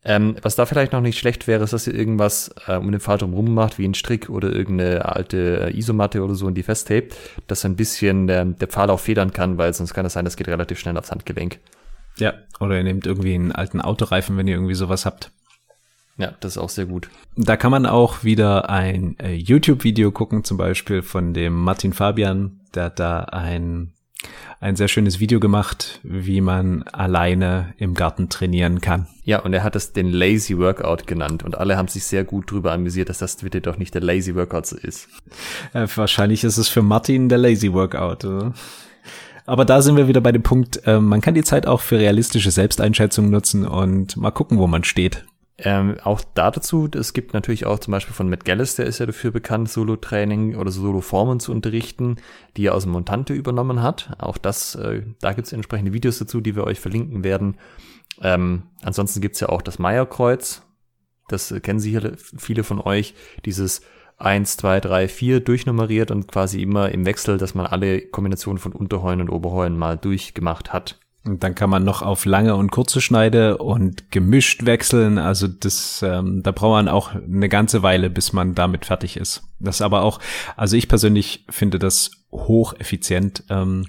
[0.05, 3.01] Ähm, was da vielleicht noch nicht schlecht wäre, ist, dass ihr irgendwas äh, um den
[3.01, 7.09] Pfahl drum macht, wie ein Strick oder irgendeine alte Isomatte oder so und die festtape,
[7.47, 10.37] dass ein bisschen der, der Pfahl auch federn kann, weil sonst kann es sein, das
[10.37, 11.59] geht relativ schnell aufs Handgelenk.
[12.19, 15.31] Ja, oder ihr nehmt irgendwie einen alten Autoreifen, wenn ihr irgendwie sowas habt.
[16.19, 17.09] Ja, das ist auch sehr gut.
[17.37, 22.61] Da kann man auch wieder ein äh, YouTube-Video gucken, zum Beispiel von dem Martin Fabian.
[22.75, 23.93] Der hat da ein,
[24.59, 29.07] ein sehr schönes Video gemacht, wie man alleine im Garten trainieren kann.
[29.23, 32.51] Ja, und er hat es den Lazy Workout genannt und alle haben sich sehr gut
[32.51, 35.09] drüber amüsiert, dass das bitte doch nicht der Lazy Workout ist.
[35.73, 38.25] Äh, wahrscheinlich ist es für Martin der Lazy Workout.
[38.25, 38.55] Oder?
[39.49, 41.99] Aber da sind wir wieder bei dem Punkt, äh, man kann die Zeit auch für
[41.99, 45.25] realistische Selbsteinschätzung nutzen und mal gucken, wo man steht.
[45.57, 49.07] Ähm, auch dazu, es gibt natürlich auch zum Beispiel von Matt Gallis, der ist ja
[49.07, 52.17] dafür bekannt, Solo-Training oder Solo-Formen zu unterrichten,
[52.59, 54.11] die er aus dem Montante übernommen hat.
[54.19, 57.57] Auch das, äh, da gibt es entsprechende Videos dazu, die wir euch verlinken werden.
[58.21, 60.61] Ähm, ansonsten gibt's ja auch das Meierkreuz.
[61.29, 63.15] Das äh, kennen sicher viele von euch.
[63.47, 63.81] Dieses
[64.19, 68.73] eins, zwei, drei, vier durchnummeriert und quasi immer im Wechsel, dass man alle Kombinationen von
[68.73, 70.99] Unterheulen und Oberheulen mal durchgemacht hat.
[71.25, 75.19] Und dann kann man noch auf lange und kurze Schneide und gemischt wechseln.
[75.19, 79.43] Also das, ähm, da braucht man auch eine ganze Weile, bis man damit fertig ist.
[79.59, 80.21] Das aber auch,
[80.57, 83.87] also ich persönlich finde das hocheffizient, ähm,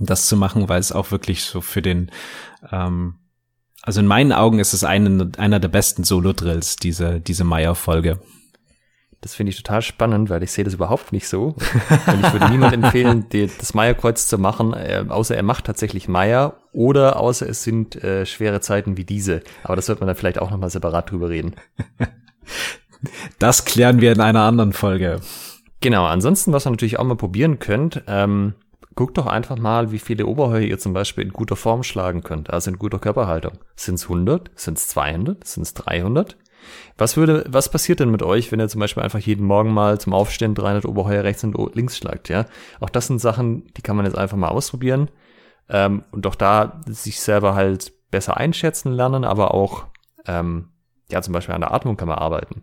[0.00, 2.10] das zu machen, weil es auch wirklich so für den,
[2.72, 3.14] ähm,
[3.82, 8.18] also in meinen Augen ist es eine, einer der besten Solo-Drills, diese, diese Meier-Folge.
[9.20, 11.56] Das finde ich total spannend, weil ich sehe das überhaupt nicht so.
[12.06, 16.06] Und ich würde niemand empfehlen, die, das Meierkreuz zu machen, äh, außer er macht tatsächlich
[16.06, 19.42] Meier oder außer es sind äh, schwere Zeiten wie diese.
[19.64, 21.56] Aber das wird man dann vielleicht auch nochmal separat drüber reden.
[23.38, 25.20] Das klären wir in einer anderen Folge.
[25.80, 28.54] Genau, ansonsten, was ihr natürlich auch mal probieren könnt, ähm,
[28.94, 32.50] guckt doch einfach mal, wie viele Oberheuer ihr zum Beispiel in guter Form schlagen könnt,
[32.50, 33.58] also in guter Körperhaltung.
[33.76, 34.50] Sind es 100?
[34.54, 35.46] Sind es 200?
[35.46, 36.36] Sind es 300?
[36.98, 40.00] Was würde, was passiert denn mit euch, wenn ihr zum Beispiel einfach jeden Morgen mal
[40.00, 42.46] zum Aufstehen 300 Oberheuer rechts und links schlagt, ja?
[42.80, 45.10] Auch das sind Sachen, die kann man jetzt einfach mal ausprobieren.
[45.68, 49.86] Ähm, und doch da sich selber halt besser einschätzen lernen, aber auch,
[50.26, 50.68] ähm,
[51.10, 52.62] ja, zum Beispiel an der Atmung kann man arbeiten.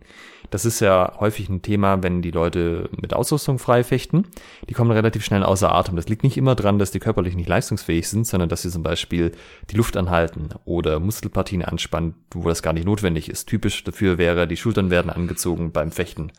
[0.50, 4.26] Das ist ja häufig ein Thema, wenn die Leute mit Ausrüstung frei fechten.
[4.68, 5.96] Die kommen relativ schnell außer Atem.
[5.96, 8.82] Das liegt nicht immer dran, dass die körperlich nicht leistungsfähig sind, sondern dass sie zum
[8.82, 9.32] Beispiel
[9.70, 13.48] die Luft anhalten oder Muskelpartien anspannen, wo das gar nicht notwendig ist.
[13.48, 16.30] Typisch dafür wäre, die Schultern werden angezogen beim Fechten,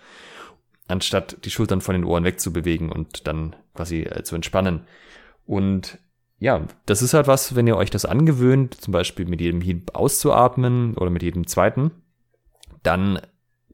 [0.87, 4.81] anstatt die Schultern von den Ohren wegzubewegen und dann quasi äh, zu entspannen.
[5.47, 5.97] Und
[6.45, 9.95] ja, das ist halt was, wenn ihr euch das angewöhnt, zum Beispiel mit jedem Hieb
[9.95, 11.89] auszuatmen oder mit jedem zweiten,
[12.83, 13.19] dann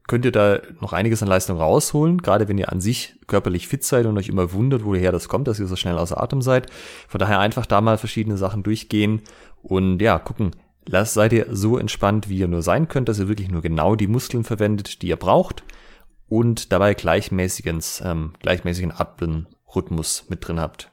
[0.08, 3.84] könnt ihr da noch einiges an Leistung rausholen, gerade wenn ihr an sich körperlich fit
[3.84, 6.70] seid und euch immer wundert, woher das kommt, dass ihr so schnell außer Atem seid.
[7.08, 9.20] Von daher einfach da mal verschiedene Sachen durchgehen
[9.60, 10.52] und ja, gucken,
[10.86, 13.96] lasst, seid ihr so entspannt, wie ihr nur sein könnt, dass ihr wirklich nur genau
[13.96, 15.62] die Muskeln verwendet, die ihr braucht
[16.26, 20.91] und dabei gleichmäßigen, ähm, gleichmäßigen Atemrhythmus mit drin habt.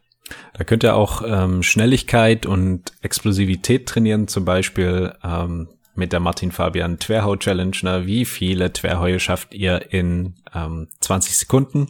[0.53, 6.51] Da könnt ihr auch ähm, Schnelligkeit und Explosivität trainieren, zum Beispiel ähm, mit der Martin
[6.51, 7.75] Fabian Twerhau Challenge.
[7.84, 8.05] Ne?
[8.05, 11.89] Wie viele Twerheue schafft ihr in ähm, 20 Sekunden?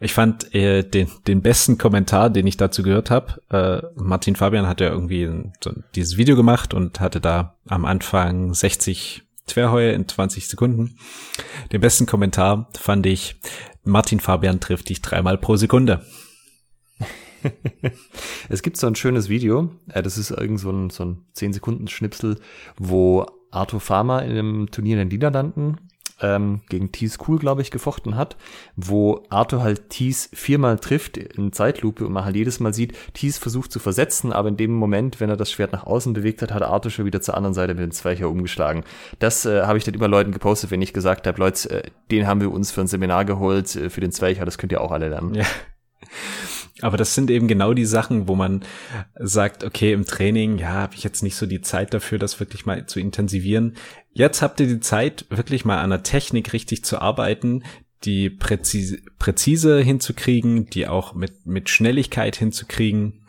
[0.00, 3.40] Ich fand äh, den, den besten Kommentar, den ich dazu gehört habe.
[3.50, 5.30] Äh, Martin Fabian hat ja irgendwie
[5.62, 10.96] so dieses Video gemacht und hatte da am Anfang 60 Twerheue in 20 Sekunden.
[11.72, 13.36] Den besten Kommentar fand ich,
[13.84, 16.04] Martin Fabian trifft dich dreimal pro Sekunde.
[18.48, 22.38] es gibt so ein schönes Video, äh, das ist irgend so ein, so ein 10-Sekunden-Schnipsel,
[22.76, 25.78] wo Arthur Farmer in einem Turnier in den Niederlanden
[26.20, 28.36] ähm, gegen Thies Cool, glaube ich, gefochten hat,
[28.76, 33.38] wo Arthur halt Thies viermal trifft in Zeitlupe und man halt jedes Mal sieht, Thies
[33.38, 36.52] versucht zu versetzen, aber in dem Moment, wenn er das Schwert nach außen bewegt hat,
[36.52, 38.84] hat Arthur schon wieder zur anderen Seite mit dem Zweicher umgeschlagen.
[39.18, 42.26] Das äh, habe ich dann immer Leuten gepostet, wenn ich gesagt habe, Leute, äh, den
[42.26, 44.92] haben wir uns für ein Seminar geholt, äh, für den Zweicher, das könnt ihr auch
[44.92, 45.34] alle lernen.
[45.34, 45.44] Ja.
[46.80, 48.64] Aber das sind eben genau die Sachen, wo man
[49.14, 52.66] sagt, okay, im Training, ja, habe ich jetzt nicht so die Zeit dafür, das wirklich
[52.66, 53.76] mal zu intensivieren.
[54.12, 57.62] Jetzt habt ihr die Zeit, wirklich mal an der Technik richtig zu arbeiten,
[58.02, 63.24] die präzise, präzise hinzukriegen, die auch mit, mit Schnelligkeit hinzukriegen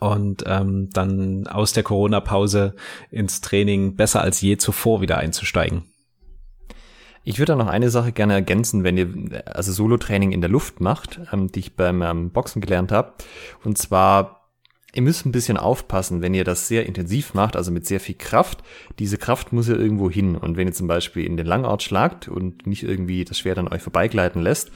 [0.00, 2.74] und ähm, dann aus der Corona-Pause
[3.10, 5.84] ins Training besser als je zuvor wieder einzusteigen.
[7.24, 10.80] Ich würde da noch eine Sache gerne ergänzen, wenn ihr also Solo-Training in der Luft
[10.80, 13.14] macht, ähm, die ich beim ähm, Boxen gelernt habe.
[13.64, 14.50] Und zwar,
[14.92, 18.16] ihr müsst ein bisschen aufpassen, wenn ihr das sehr intensiv macht, also mit sehr viel
[18.16, 18.62] Kraft.
[18.98, 20.36] Diese Kraft muss ja irgendwo hin.
[20.36, 23.68] Und wenn ihr zum Beispiel in den Langort schlagt und nicht irgendwie das Schwert an
[23.68, 24.70] euch vorbeigleiten lässt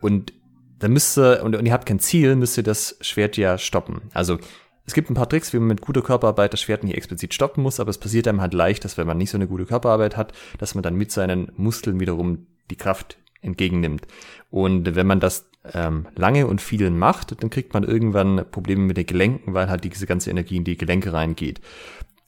[0.00, 0.34] und
[0.80, 4.02] dann müsst ihr, und, und ihr habt kein Ziel, müsst ihr das Schwert ja stoppen.
[4.12, 4.38] Also
[4.86, 7.62] es gibt ein paar Tricks, wie man mit guter Körperarbeit das Schwert nicht explizit stoppen
[7.62, 10.16] muss, aber es passiert einem halt leicht, dass wenn man nicht so eine gute Körperarbeit
[10.16, 14.06] hat, dass man dann mit seinen Muskeln wiederum die Kraft entgegennimmt.
[14.50, 18.96] Und wenn man das ähm, lange und vielen macht, dann kriegt man irgendwann Probleme mit
[18.96, 21.60] den Gelenken, weil halt diese ganze Energie in die Gelenke reingeht.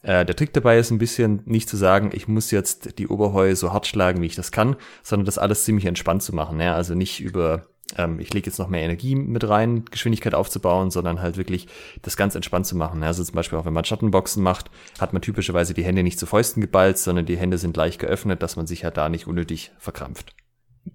[0.01, 3.55] Äh, der Trick dabei ist ein bisschen nicht zu sagen, ich muss jetzt die Oberheue
[3.55, 6.59] so hart schlagen, wie ich das kann, sondern das alles ziemlich entspannt zu machen.
[6.59, 6.75] Ja?
[6.75, 11.21] Also nicht über ähm, ich lege jetzt noch mehr Energie mit rein, Geschwindigkeit aufzubauen, sondern
[11.21, 11.67] halt wirklich
[12.01, 13.03] das ganz entspannt zu machen.
[13.03, 14.69] Also zum Beispiel auch wenn man Schattenboxen macht,
[14.99, 18.43] hat man typischerweise die Hände nicht zu Fäusten geballt, sondern die Hände sind leicht geöffnet,
[18.43, 20.35] dass man sich halt da nicht unnötig verkrampft.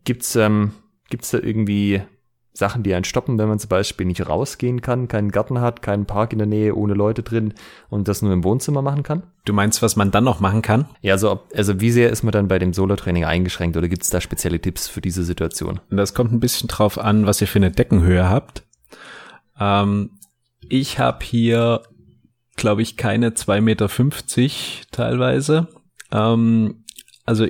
[0.05, 0.72] Gibt's ähm,
[1.09, 2.03] gibt's da irgendwie
[2.55, 6.05] Sachen, die einen stoppen, wenn man zum Beispiel nicht rausgehen kann, keinen Garten hat, keinen
[6.05, 7.55] Park in der Nähe ohne Leute drin
[7.88, 9.22] und das nur im Wohnzimmer machen kann?
[9.46, 10.86] Du meinst, was man dann noch machen kann?
[11.00, 14.11] Ja, also, also wie sehr ist man dann bei dem Solo-Training eingeschränkt oder gibt es
[14.11, 15.80] da spezielle Tipps für diese Situation?
[15.90, 18.64] Das kommt ein bisschen drauf an, was ihr für eine Deckenhöhe habt.
[19.59, 20.11] Ähm,
[20.68, 21.82] ich habe hier,
[22.57, 23.88] glaube ich, keine 2,50 Meter
[24.90, 25.68] teilweise.
[26.11, 26.82] Ähm,
[27.25, 27.47] also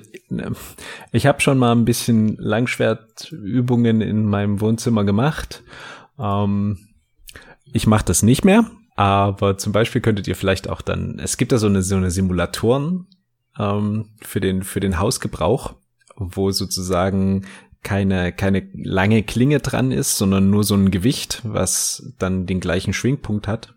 [1.12, 5.62] ich habe schon mal ein bisschen Langschwertübungen in meinem Wohnzimmer gemacht.
[6.18, 6.78] Ähm,
[7.72, 11.52] ich mache das nicht mehr, aber zum Beispiel könntet ihr vielleicht auch dann, es gibt
[11.52, 13.06] da so eine, so eine Simulatoren
[13.58, 15.74] ähm, für den für den Hausgebrauch,
[16.16, 17.46] wo sozusagen
[17.82, 22.92] keine keine lange Klinge dran ist, sondern nur so ein Gewicht, was dann den gleichen
[22.92, 23.74] Schwingpunkt hat.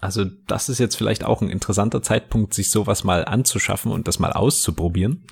[0.00, 4.18] Also das ist jetzt vielleicht auch ein interessanter Zeitpunkt, sich sowas mal anzuschaffen und das
[4.18, 5.24] mal auszuprobieren.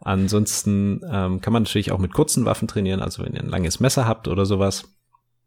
[0.00, 3.80] Ansonsten ähm, kann man natürlich auch mit kurzen Waffen trainieren, also wenn ihr ein langes
[3.80, 4.84] Messer habt oder sowas.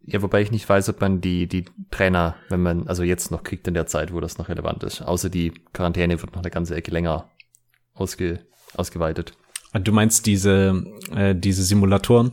[0.02, 3.44] Ja, wobei ich nicht weiß, ob man die, die Trainer, wenn man also jetzt noch
[3.44, 5.02] kriegt in der Zeit, wo das noch relevant ist.
[5.02, 7.30] Außer die Quarantäne wird noch eine ganze Ecke länger
[7.94, 8.40] ausge,
[8.76, 9.34] ausgeweitet.
[9.74, 12.32] Du meinst diese, äh, diese Simulatoren?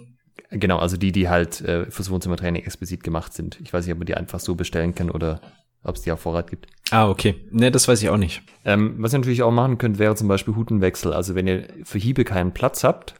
[0.50, 3.58] Genau, also die, die halt äh, fürs Wohnzimmertraining explizit gemacht sind.
[3.62, 5.40] Ich weiß nicht, ob man die einfach so bestellen kann oder
[5.84, 6.66] ob es die auf Vorrat gibt.
[6.90, 7.36] Ah, okay.
[7.50, 8.42] Ne, das weiß ich auch nicht.
[8.64, 11.12] Ähm, was ihr natürlich auch machen könnt, wäre zum Beispiel Hutenwechsel.
[11.12, 13.14] Also wenn ihr für Hiebe keinen Platz habt,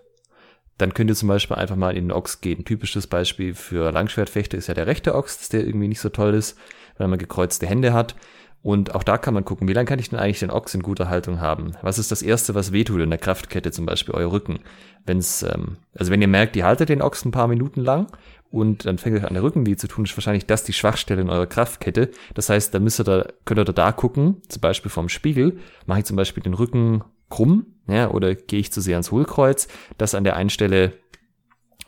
[0.78, 2.64] dann könnt ihr zum Beispiel einfach mal in den Ochs gehen.
[2.64, 6.34] Typisches Beispiel für Langschwertfechter ist ja der rechte Ochs, dass der irgendwie nicht so toll
[6.34, 6.58] ist,
[6.98, 8.14] weil man gekreuzte Hände hat.
[8.62, 10.82] Und auch da kann man gucken, wie lange kann ich denn eigentlich den Ochs in
[10.82, 11.72] guter Haltung haben?
[11.82, 14.60] Was ist das Erste, was wehtut in der Kraftkette, zum Beispiel euer Rücken?
[15.04, 18.06] Wenn's, ähm, also wenn ihr merkt, ihr haltet den Ochs ein paar Minuten lang
[18.52, 21.30] und dann fängt euch an der Rücken zu tun, ist wahrscheinlich das die Schwachstelle in
[21.30, 22.10] eurer Kraftkette.
[22.34, 26.00] Das heißt, da müsst ihr da, könnt ihr da gucken, zum Beispiel vom Spiegel, mache
[26.00, 30.14] ich zum Beispiel den Rücken krumm, ja, oder gehe ich zu sehr ans Hohlkreuz, dass
[30.14, 30.92] an der einen Stelle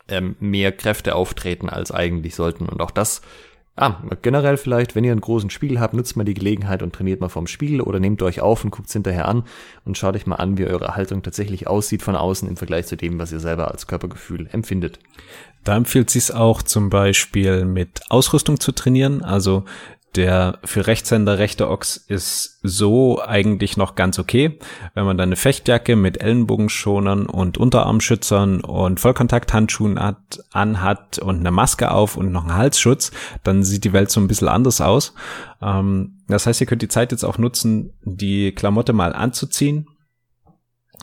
[0.09, 2.67] ähm, mehr Kräfte auftreten als eigentlich sollten.
[2.67, 3.21] Und auch das
[3.77, 7.21] Ah, generell vielleicht, wenn ihr einen großen Spiegel habt, nutzt mal die Gelegenheit und trainiert
[7.21, 9.43] mal vorm Spiegel oder nehmt euch auf und guckt hinterher an
[9.85, 12.97] und schaut euch mal an, wie eure Haltung tatsächlich aussieht von außen im Vergleich zu
[12.97, 15.01] dem, was ihr selber als Körpergefühl empfindet.
[15.65, 19.25] Da empfiehlt sich auch zum Beispiel mit Ausrüstung zu trainieren.
[19.25, 19.65] Also
[20.17, 24.59] der für Rechtshänder rechte Ochs ist so eigentlich noch ganz okay.
[24.95, 31.51] Wenn man dann eine Fechtjacke mit Ellenbogenschonern und Unterarmschützern und Vollkontakthandschuhen hat, anhat und eine
[31.51, 33.11] Maske auf und noch einen Halsschutz,
[33.43, 35.15] dann sieht die Welt so ein bisschen anders aus.
[35.61, 39.89] Ähm, das heißt, ihr könnt die Zeit jetzt auch nutzen, die Klamotte mal anzuziehen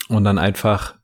[0.09, 0.95] und dann einfach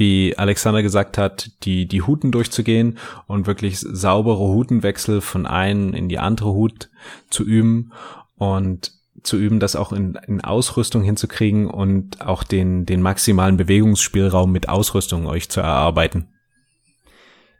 [0.00, 6.08] wie Alexander gesagt hat, die, die Huten durchzugehen und wirklich saubere Hutenwechsel von einen in
[6.08, 6.88] die andere Hut
[7.28, 7.92] zu üben
[8.36, 8.92] und
[9.22, 14.70] zu üben, das auch in, in Ausrüstung hinzukriegen und auch den, den maximalen Bewegungsspielraum mit
[14.70, 16.28] Ausrüstung euch zu erarbeiten.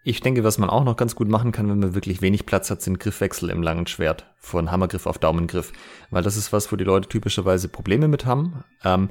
[0.03, 2.71] Ich denke, was man auch noch ganz gut machen kann, wenn man wirklich wenig Platz
[2.71, 4.25] hat, sind Griffwechsel im langen Schwert.
[4.39, 5.75] Von Hammergriff auf Daumengriff.
[6.11, 8.65] Weil das ist was, wo die Leute typischerweise Probleme mit haben.
[8.83, 9.11] Ähm,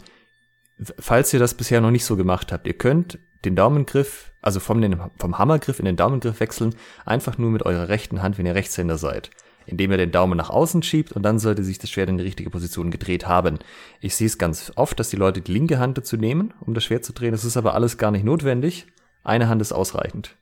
[0.99, 4.81] falls ihr das bisher noch nicht so gemacht habt, ihr könnt den Daumengriff, also vom,
[4.81, 6.75] den, vom Hammergriff in den Daumengriff wechseln,
[7.05, 9.29] einfach nur mit eurer rechten Hand, wenn ihr Rechtshänder seid.
[9.65, 12.23] Indem ihr den Daumen nach außen schiebt und dann sollte sich das Schwert in die
[12.23, 13.59] richtige Position gedreht haben.
[14.01, 16.85] Ich sehe es ganz oft, dass die Leute die linke Hand dazu nehmen, um das
[16.85, 17.33] Schwert zu drehen.
[17.33, 18.87] Das ist aber alles gar nicht notwendig.
[19.23, 20.35] Eine Hand ist ausreichend.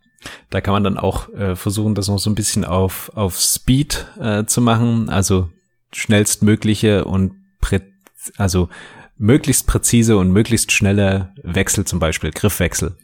[0.50, 4.08] Da kann man dann auch äh, versuchen, das noch so ein bisschen auf, auf Speed
[4.20, 5.50] äh, zu machen, also
[5.92, 7.82] schnellstmögliche und prä
[8.38, 8.70] also
[9.18, 12.97] möglichst präzise und möglichst schnelle Wechsel zum Beispiel, Griffwechsel.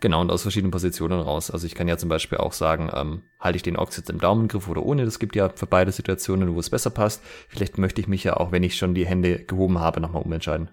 [0.00, 1.50] Genau, und aus verschiedenen Positionen raus.
[1.50, 4.20] Also ich kann ja zum Beispiel auch sagen, ähm, halte ich den Ochs jetzt im
[4.20, 5.04] Daumengriff oder ohne.
[5.04, 7.20] Das gibt ja für beide Situationen, wo es besser passt.
[7.48, 10.70] Vielleicht möchte ich mich ja auch, wenn ich schon die Hände gehoben habe, nochmal umentscheiden.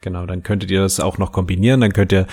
[0.00, 1.80] Genau, dann könntet ihr das auch noch kombinieren.
[1.80, 2.26] Dann könnt ihr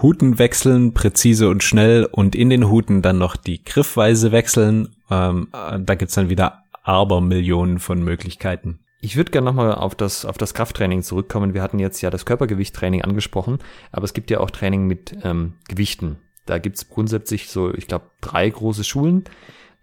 [0.00, 4.94] Huten wechseln, präzise und schnell und in den Huten dann noch die Griffweise wechseln.
[5.10, 8.78] Ähm, äh, da gibt's dann wieder Abermillionen von Möglichkeiten.
[9.00, 11.54] Ich würde gerne nochmal auf das, auf das Krafttraining zurückkommen.
[11.54, 13.58] Wir hatten jetzt ja das Körpergewichttraining angesprochen,
[13.92, 16.18] aber es gibt ja auch Training mit ähm, Gewichten.
[16.46, 19.24] Da gibt's grundsätzlich so, ich glaube, drei große Schulen.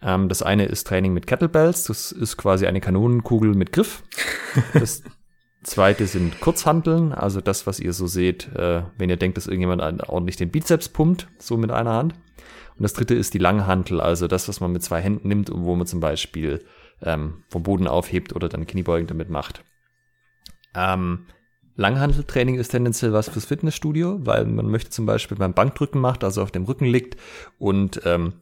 [0.01, 4.03] Ähm, das eine ist Training mit Kettlebells, das ist quasi eine Kanonenkugel mit Griff.
[4.73, 5.03] Das
[5.63, 9.81] zweite sind Kurzhanteln, also das, was ihr so seht, äh, wenn ihr denkt, dass irgendjemand
[10.07, 12.13] ordentlich den Bizeps pumpt, so mit einer Hand.
[12.77, 15.65] Und das dritte ist die Langhantel, also das, was man mit zwei Händen nimmt und
[15.65, 16.63] wo man zum Beispiel
[17.01, 19.63] ähm, vom Boden aufhebt oder dann Kniebeugen damit macht.
[20.73, 21.25] Ähm,
[21.77, 26.41] Langhanteltraining ist tendenziell was fürs Fitnessstudio, weil man möchte zum Beispiel beim Bankdrücken macht, also
[26.41, 27.17] auf dem Rücken liegt
[27.59, 28.33] und ähm,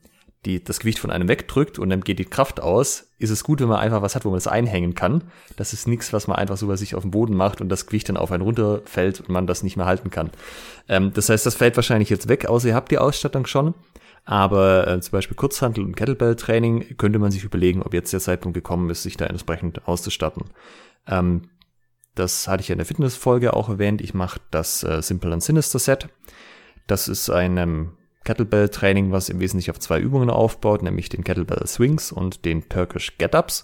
[0.45, 3.62] die, das Gewicht von einem wegdrückt und dann geht die Kraft aus, ist es gut,
[3.62, 5.24] wenn man einfach was hat, wo man das einhängen kann.
[5.56, 7.86] Das ist nichts, was man einfach so bei sich auf dem Boden macht und das
[7.86, 10.32] Gewicht dann auf einen runterfällt und man das nicht mehr halten kann.
[10.89, 13.74] Ähm, das heißt, das fällt wahrscheinlich jetzt weg, außer ihr habt die Ausstattung schon.
[14.26, 18.55] Aber äh, zum Beispiel Kurzhandel und Kettlebell-Training könnte man sich überlegen, ob jetzt der Zeitpunkt
[18.55, 20.45] gekommen ist, sich da entsprechend auszustatten.
[21.07, 21.49] Ähm,
[22.15, 23.99] das hatte ich ja in der Fitnessfolge auch erwähnt.
[24.01, 26.07] Ich mache das äh, Simple and Sinister Set.
[26.88, 31.65] Das ist ein ähm, Kettlebell-Training, was im Wesentlichen auf zwei Übungen aufbaut, nämlich den Kettlebell
[31.67, 33.63] Swings und den Turkish Get-Ups.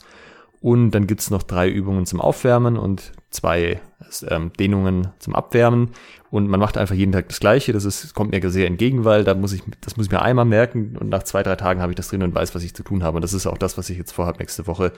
[0.61, 3.79] Und dann gibt's noch drei Übungen zum Aufwärmen und zwei
[4.27, 5.91] ähm, Dehnungen zum Abwärmen.
[6.31, 7.71] Und man macht einfach jeden Tag das Gleiche.
[7.71, 10.45] Das ist, kommt mir sehr entgegen, weil da muss ich, das muss ich mir einmal
[10.45, 12.83] merken und nach zwei, drei Tagen habe ich das drin und weiß, was ich zu
[12.83, 13.15] tun habe.
[13.15, 14.91] Und das ist auch das, was ich jetzt vorhabe, nächste Woche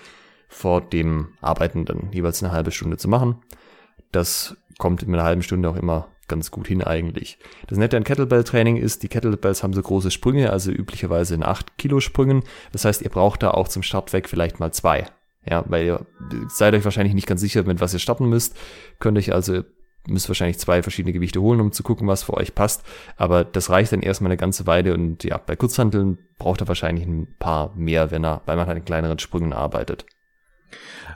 [0.47, 3.35] vor dem Arbeiten dann jeweils eine halbe Stunde zu machen.
[4.11, 7.37] Das kommt in einer halben Stunde auch immer ganz gut hin eigentlich.
[7.67, 11.77] Das Nette an Kettlebell-Training ist, die Kettlebells haben so große Sprünge, also üblicherweise in 8
[11.77, 12.43] Kilo Sprüngen.
[12.71, 15.05] Das heißt, ihr braucht da auch zum Start weg vielleicht mal zwei.
[15.47, 16.05] Ja, weil ihr
[16.49, 18.57] seid euch wahrscheinlich nicht ganz sicher, mit was ihr starten müsst.
[18.99, 19.63] Könnt euch also,
[20.07, 22.83] müsst wahrscheinlich zwei verschiedene Gewichte holen, um zu gucken, was für euch passt.
[23.17, 27.05] Aber das reicht dann erstmal eine ganze Weile und ja, bei Kurzhanteln braucht er wahrscheinlich
[27.05, 30.05] ein paar mehr, wenn er, weil man halt in kleineren Sprüngen arbeitet.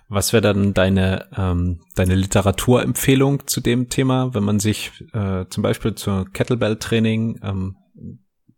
[0.07, 5.63] Was wäre dann deine, ähm, deine Literaturempfehlung zu dem Thema, wenn man sich äh, zum
[5.63, 7.75] Beispiel zur Kettlebell-Training ähm,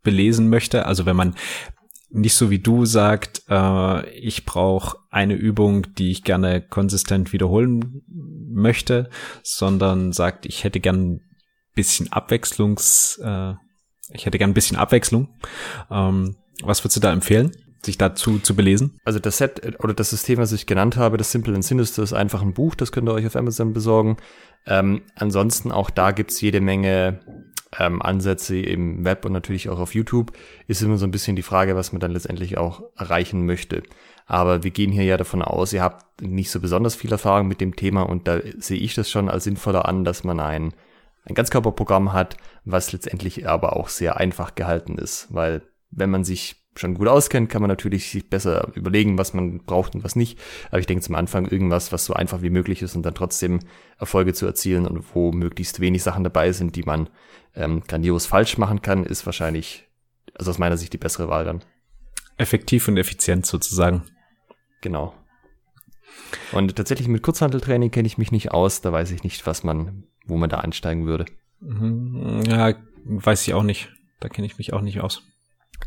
[0.04, 0.86] belesen möchte?
[0.86, 1.36] Also wenn man
[2.10, 8.02] nicht so wie du sagt, äh, ich brauche eine Übung, die ich gerne konsistent wiederholen
[8.50, 9.10] möchte,
[9.44, 11.22] sondern sagt, ich hätte gern
[11.76, 13.54] bisschen Abwechslungs, äh,
[14.14, 15.30] ich hätte gern ein bisschen Abwechslung.
[15.92, 17.52] Ähm, was würdest du da empfehlen?
[17.86, 19.00] sich dazu zu belesen?
[19.04, 22.04] Also das Set äh, oder das System, was ich genannt habe, das Simple and Sinister,
[22.04, 24.18] ist einfach ein Buch, das könnt ihr euch auf Amazon besorgen.
[24.66, 27.20] Ähm, ansonsten auch da gibt's jede Menge
[27.78, 30.32] ähm, Ansätze im Web und natürlich auch auf YouTube.
[30.68, 33.84] Ist immer so ein bisschen die Frage, was man dann letztendlich auch erreichen möchte.
[34.26, 37.62] Aber wir gehen hier ja davon aus, ihr habt nicht so besonders viel Erfahrung mit
[37.62, 40.74] dem Thema und da sehe ich das schon als sinnvoller an, dass man ein,
[41.24, 45.62] ein Ganzkörperprogramm hat, was letztendlich aber auch sehr einfach gehalten ist, weil
[45.92, 49.96] wenn man sich schon gut auskennt, kann man natürlich sich besser überlegen, was man braucht
[49.96, 50.40] und was nicht.
[50.70, 53.60] Aber ich denke zum Anfang irgendwas, was so einfach wie möglich ist und dann trotzdem
[53.98, 57.10] Erfolge zu erzielen und wo möglichst wenig Sachen dabei sind, die man
[57.58, 59.88] ähm, grandios falsch machen kann, ist wahrscheinlich,
[60.34, 61.64] also aus meiner Sicht die bessere Wahl dann.
[62.38, 64.04] Effektiv und effizient sozusagen.
[64.82, 65.14] Genau.
[66.52, 70.04] Und tatsächlich mit Kurzhanteltraining kenne ich mich nicht aus, da weiß ich nicht, was man,
[70.26, 71.26] wo man da einsteigen würde.
[71.60, 72.44] Mhm.
[72.48, 73.90] Ja, weiß ich auch nicht.
[74.20, 75.24] Da kenne ich mich auch nicht aus.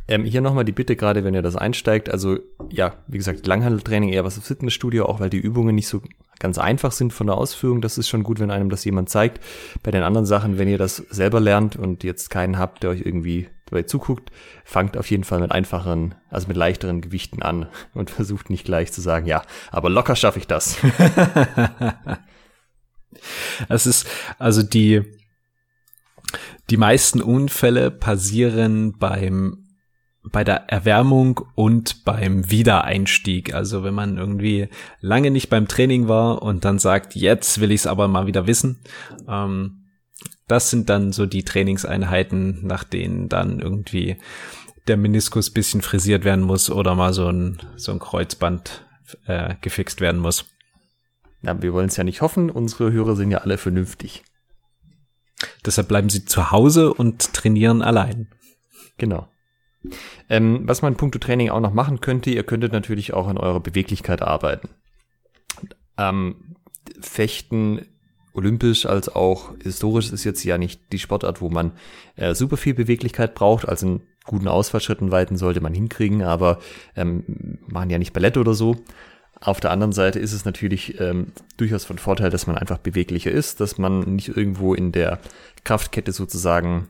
[0.09, 4.11] Ähm, hier nochmal die Bitte, gerade wenn ihr das einsteigt, also ja, wie gesagt, Langhandeltraining
[4.11, 6.03] eher was im Fitnessstudio, auch weil die Übungen nicht so
[6.41, 7.81] ganz einfach sind von der Ausführung.
[7.81, 9.41] Das ist schon gut, wenn einem das jemand zeigt.
[9.83, 13.03] Bei den anderen Sachen, wenn ihr das selber lernt und jetzt keinen habt, der euch
[13.05, 14.33] irgendwie dabei zuguckt,
[14.65, 18.93] fangt auf jeden Fall mit einfacheren, also mit leichteren Gewichten an und versucht nicht gleich
[18.93, 20.77] zu sagen, ja, aber locker schaffe ich das.
[23.69, 24.07] Es ist,
[24.39, 25.03] also die,
[26.71, 29.67] die meisten Unfälle passieren beim
[30.23, 33.55] bei der Erwärmung und beim Wiedereinstieg.
[33.55, 34.69] Also wenn man irgendwie
[35.01, 38.47] lange nicht beim Training war und dann sagt, jetzt will ich es aber mal wieder
[38.47, 38.81] wissen.
[39.27, 39.85] Ähm,
[40.47, 44.17] das sind dann so die Trainingseinheiten, nach denen dann irgendwie
[44.89, 48.85] der Meniskus bisschen frisiert werden muss oder mal so ein, so ein Kreuzband
[49.27, 50.47] äh, gefixt werden muss.
[51.43, 54.25] Na, wir wollen es ja nicht hoffen, unsere Hörer sind ja alle vernünftig.
[55.65, 58.29] Deshalb bleiben sie zu Hause und trainieren allein.
[58.99, 59.29] Genau.
[60.29, 63.39] Ähm, was man in puncto Training auch noch machen könnte, ihr könntet natürlich auch an
[63.39, 64.69] eurer Beweglichkeit arbeiten.
[65.97, 66.57] Ähm,
[67.01, 67.87] Fechten,
[68.33, 71.73] olympisch als auch historisch, ist jetzt ja nicht die Sportart, wo man
[72.17, 73.69] äh, super viel Beweglichkeit braucht.
[73.69, 76.61] Also einen guten Ausfallschritten weiten sollte man hinkriegen, aber
[76.95, 78.77] ähm, machen ja nicht Ballett oder so.
[79.41, 83.31] Auf der anderen Seite ist es natürlich ähm, durchaus von Vorteil, dass man einfach beweglicher
[83.31, 85.19] ist, dass man nicht irgendwo in der
[85.65, 86.89] Kraftkette sozusagen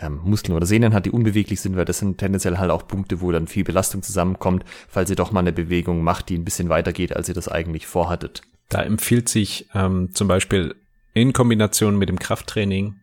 [0.00, 3.20] ähm, Muskeln oder Sehnen hat, die unbeweglich sind, weil das sind tendenziell halt auch Punkte,
[3.20, 6.68] wo dann viel Belastung zusammenkommt, falls ihr doch mal eine Bewegung macht, die ein bisschen
[6.68, 8.42] weiter geht, als ihr das eigentlich vorhattet.
[8.68, 10.74] Da empfiehlt sich ähm, zum Beispiel
[11.14, 12.96] in Kombination mit dem Krafttraining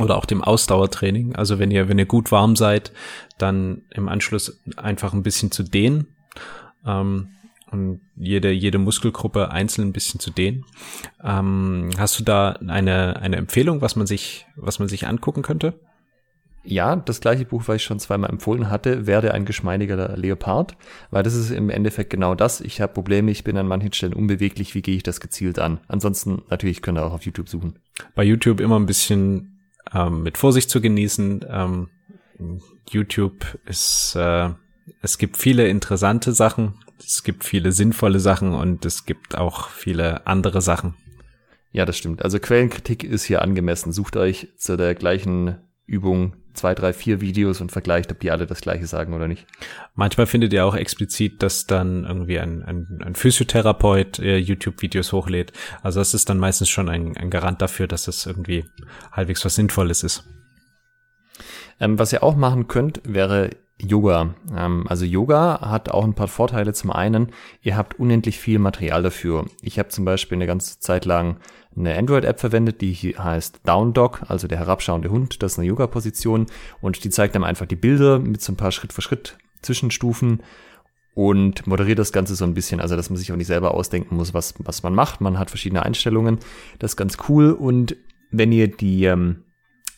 [0.00, 1.36] oder auch dem Ausdauertraining.
[1.36, 2.92] Also wenn ihr, wenn ihr gut warm seid,
[3.38, 6.08] dann im Anschluss einfach ein bisschen zu dehnen.
[6.86, 7.28] Ähm,
[7.70, 10.64] und jede, jede Muskelgruppe einzeln ein bisschen zu dehnen.
[11.22, 15.74] Ähm, hast du da eine, eine Empfehlung, was man sich, was man sich angucken könnte?
[16.68, 20.76] Ja, das gleiche Buch, was ich schon zweimal empfohlen hatte, werde ein geschmeidiger Leopard,
[21.10, 22.60] weil das ist im Endeffekt genau das.
[22.60, 25.78] Ich habe Probleme, ich bin an manchen Stellen unbeweglich, wie gehe ich das gezielt an?
[25.86, 27.78] Ansonsten natürlich könnt ihr auch auf YouTube suchen.
[28.16, 29.60] Bei YouTube immer ein bisschen
[29.94, 31.44] ähm, mit Vorsicht zu genießen.
[31.48, 31.88] Ähm,
[32.90, 34.50] YouTube ist, äh,
[35.02, 40.26] es gibt viele interessante Sachen, es gibt viele sinnvolle Sachen und es gibt auch viele
[40.26, 40.94] andere Sachen.
[41.72, 42.24] Ja, das stimmt.
[42.24, 43.92] Also Quellenkritik ist hier angemessen.
[43.92, 48.46] Sucht euch zu der gleichen Übung zwei, drei, vier Videos und vergleicht, ob die alle
[48.46, 49.46] das gleiche sagen oder nicht.
[49.94, 55.52] Manchmal findet ihr auch explizit, dass dann irgendwie ein, ein, ein Physiotherapeut äh, YouTube-Videos hochlädt.
[55.82, 58.64] Also das ist dann meistens schon ein, ein Garant dafür, dass es irgendwie
[59.12, 60.24] halbwegs was Sinnvolles ist.
[61.78, 63.50] Ähm, was ihr auch machen könnt, wäre
[63.80, 64.34] Yoga.
[64.56, 66.72] Ähm, also Yoga hat auch ein paar Vorteile.
[66.72, 69.46] Zum einen, ihr habt unendlich viel Material dafür.
[69.60, 71.36] Ich habe zum Beispiel eine ganze Zeit lang
[71.76, 75.42] eine Android-App verwendet, die heißt Down Dog, also der herabschauende Hund.
[75.42, 76.46] Das ist eine Yoga-Position
[76.80, 80.42] und die zeigt einem einfach die Bilder mit so ein paar Schritt für Schritt Zwischenstufen
[81.14, 84.16] und moderiert das Ganze so ein bisschen, also dass man sich auch nicht selber ausdenken
[84.16, 85.20] muss, was, was man macht.
[85.20, 86.38] Man hat verschiedene Einstellungen.
[86.78, 87.52] Das ist ganz cool.
[87.52, 87.96] Und
[88.30, 89.44] wenn ihr die, ähm,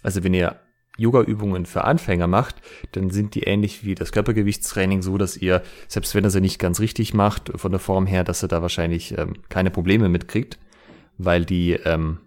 [0.03, 0.61] also wenn ihr
[0.99, 2.57] Yoga-Übungen für Anfänger macht,
[2.93, 6.59] dann sind die ähnlich wie das Körpergewichtstraining so, dass ihr, selbst wenn ihr sie nicht
[6.59, 10.59] ganz richtig macht, von der Form her, dass ihr da wahrscheinlich ähm, keine Probleme mitkriegt,
[11.17, 12.19] weil die, ähm,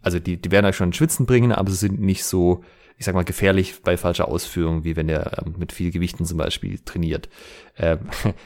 [0.00, 2.62] also die, die werden euch schon Schwitzen bringen, aber sie sind nicht so,
[2.96, 6.38] ich sag mal, gefährlich bei falscher Ausführung, wie wenn ihr ähm, mit viel Gewichten zum
[6.38, 7.28] Beispiel trainiert.
[7.78, 8.00] Ähm,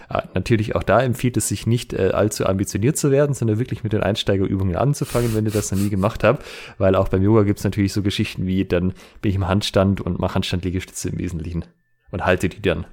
[0.09, 3.85] ah, natürlich auch da empfiehlt es sich nicht äh, allzu ambitioniert zu werden, sondern wirklich
[3.85, 6.45] mit den Einsteigerübungen anzufangen, wenn ihr das noch nie gemacht habt,
[6.79, 10.01] weil auch beim Yoga gibt es natürlich so Geschichten wie, dann bin ich im Handstand
[10.01, 11.65] und mache Handstandliegestütze im Wesentlichen
[12.11, 12.87] und halte die dann.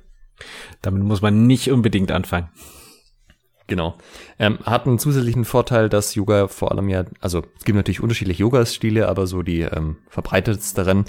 [0.81, 2.49] Damit muss man nicht unbedingt anfangen.
[3.73, 3.95] Genau.
[4.37, 8.43] Ähm, hat einen zusätzlichen Vorteil, dass Yoga vor allem ja, also es gibt natürlich unterschiedliche
[8.43, 11.05] Yoga-Stile, aber so die ähm, verbreitetsten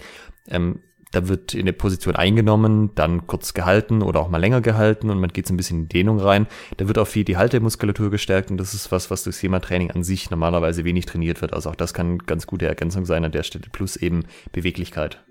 [0.49, 5.11] ähm, da wird in der Position eingenommen, dann kurz gehalten oder auch mal länger gehalten
[5.11, 6.47] und man geht so ein bisschen in Dehnung rein.
[6.79, 10.03] Da wird auch viel die Haltemuskulatur gestärkt und das ist was, was durchs Thema-Training an
[10.03, 11.53] sich normalerweise wenig trainiert wird.
[11.53, 13.67] Also auch das kann ganz gute Ergänzung sein an der Stelle.
[13.71, 15.23] Plus eben Beweglichkeit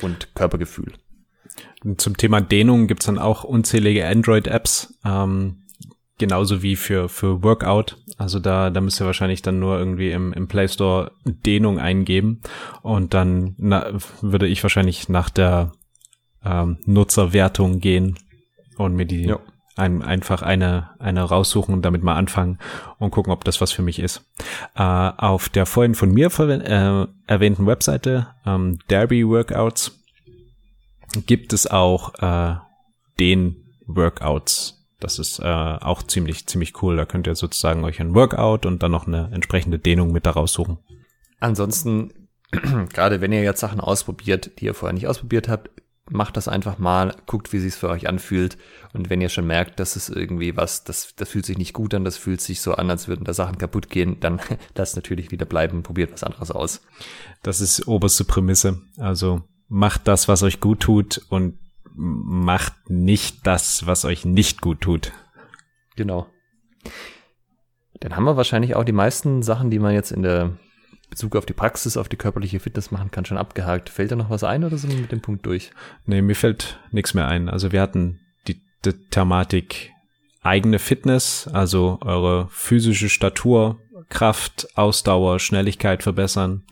[0.00, 0.94] und Körpergefühl.
[1.98, 4.94] Zum Thema Dehnung gibt's dann auch unzählige Android-Apps.
[5.04, 5.60] Ähm,
[6.20, 7.96] genauso wie für, für Workout.
[8.16, 12.40] Also da, da müsst ihr wahrscheinlich dann nur irgendwie im, im Play Store Dehnung eingeben
[12.82, 13.86] und dann na,
[14.20, 15.72] würde ich wahrscheinlich nach der
[16.44, 18.18] ähm, Nutzerwertung gehen
[18.76, 19.40] und mir die ja.
[19.76, 22.58] ein, einfach eine, eine raussuchen und damit mal anfangen
[22.98, 24.22] und gucken, ob das was für mich ist.
[24.76, 29.98] Äh, auf der vorhin von mir äh, erwähnten Webseite ähm, Derby Workouts
[31.26, 32.56] gibt es auch äh,
[33.18, 33.56] den
[33.86, 36.96] Workouts das ist äh, auch ziemlich, ziemlich cool.
[36.96, 40.52] Da könnt ihr sozusagen euch ein Workout und dann noch eine entsprechende Dehnung mit daraus
[40.52, 40.78] suchen.
[41.40, 42.28] Ansonsten,
[42.92, 45.70] gerade wenn ihr jetzt Sachen ausprobiert, die ihr vorher nicht ausprobiert habt,
[46.10, 48.58] macht das einfach mal, guckt, wie sich's für euch anfühlt.
[48.92, 51.94] Und wenn ihr schon merkt, dass es irgendwie was, das, das fühlt sich nicht gut
[51.94, 54.40] an, das fühlt sich so an, als würden da Sachen kaputt gehen, dann
[54.74, 56.82] lasst natürlich wieder bleiben probiert was anderes aus.
[57.42, 58.82] Das ist oberste Prämisse.
[58.98, 61.59] Also macht das, was euch gut tut und
[62.00, 65.12] macht nicht das, was euch nicht gut tut.
[65.96, 66.26] Genau.
[68.00, 70.56] Dann haben wir wahrscheinlich auch die meisten Sachen, die man jetzt in der
[71.10, 73.90] Bezug auf die Praxis, auf die körperliche Fitness machen kann, schon abgehakt.
[73.90, 75.72] Fällt da noch was ein oder sind wir mit dem Punkt durch?
[76.06, 77.50] Nee, mir fällt nichts mehr ein.
[77.50, 79.90] Also wir hatten die, die Thematik
[80.42, 83.78] eigene Fitness, also eure physische Statur,
[84.08, 86.64] Kraft, Ausdauer, Schnelligkeit verbessern.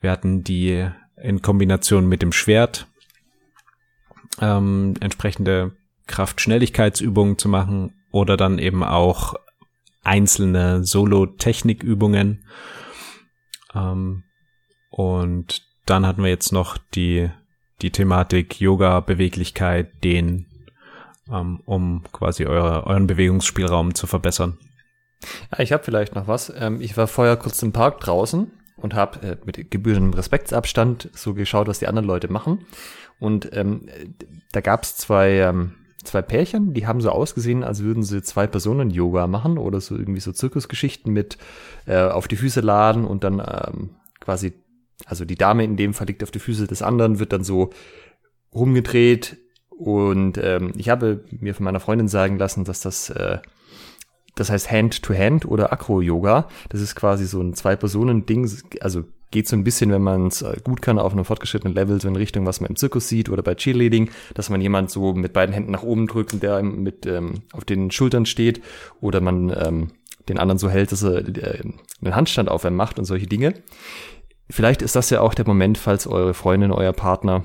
[0.00, 2.86] Wir hatten die in Kombination mit dem Schwert
[4.40, 5.72] ähm, entsprechende
[6.06, 9.34] Kraft-Schnelligkeitsübungen zu machen oder dann eben auch
[10.02, 12.44] einzelne Solo-Technikübungen.
[13.74, 14.24] Ähm,
[14.90, 17.30] und dann hatten wir jetzt noch die,
[17.82, 20.46] die Thematik Yoga, Beweglichkeit, den,
[21.30, 24.58] ähm, um quasi eure, euren Bewegungsspielraum zu verbessern.
[25.52, 26.52] Ja, ich habe vielleicht noch was.
[26.56, 28.50] Ähm, ich war vorher kurz im Park draußen
[28.80, 32.66] und habe äh, mit gebührendem Respektsabstand so geschaut, was die anderen Leute machen.
[33.18, 33.86] Und ähm,
[34.52, 38.46] da gab es zwei, ähm, zwei Pärchen, die haben so ausgesehen, als würden sie zwei
[38.46, 41.36] Personen Yoga machen oder so irgendwie so Zirkusgeschichten mit
[41.86, 44.54] äh, auf die Füße laden und dann ähm, quasi,
[45.04, 47.70] also die Dame in dem Fall liegt auf die Füße des anderen, wird dann so
[48.54, 49.36] rumgedreht
[49.68, 53.38] und ähm, ich habe mir von meiner Freundin sagen lassen, dass das äh,
[54.34, 56.48] das heißt Hand-to-Hand -Hand oder Acro-Yoga.
[56.68, 58.50] Das ist quasi so ein Zwei-Personen-Ding,
[58.80, 62.00] also geht so ein bisschen, wenn man es äh, gut kann, auf einem fortgeschrittenen Level,
[62.00, 65.14] so in Richtung, was man im Zirkus sieht oder bei Cheerleading, dass man jemand so
[65.14, 68.62] mit beiden Händen nach oben drückt und der mit ähm, auf den Schultern steht
[69.00, 69.88] oder man ähm,
[70.28, 71.60] den anderen so hält, dass er äh,
[72.02, 73.54] einen Handstand auf einem macht und solche Dinge.
[74.48, 77.44] Vielleicht ist das ja auch der Moment, falls eure Freundin, euer Partner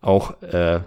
[0.00, 0.80] auch äh,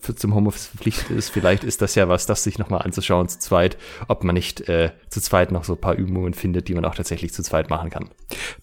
[0.00, 1.30] für zum Homeoffice verpflichtet ist.
[1.30, 3.76] Vielleicht ist das ja was, das sich nochmal anzuschauen zu zweit,
[4.08, 6.94] ob man nicht äh, zu zweit noch so ein paar Übungen findet, die man auch
[6.94, 8.10] tatsächlich zu zweit machen kann.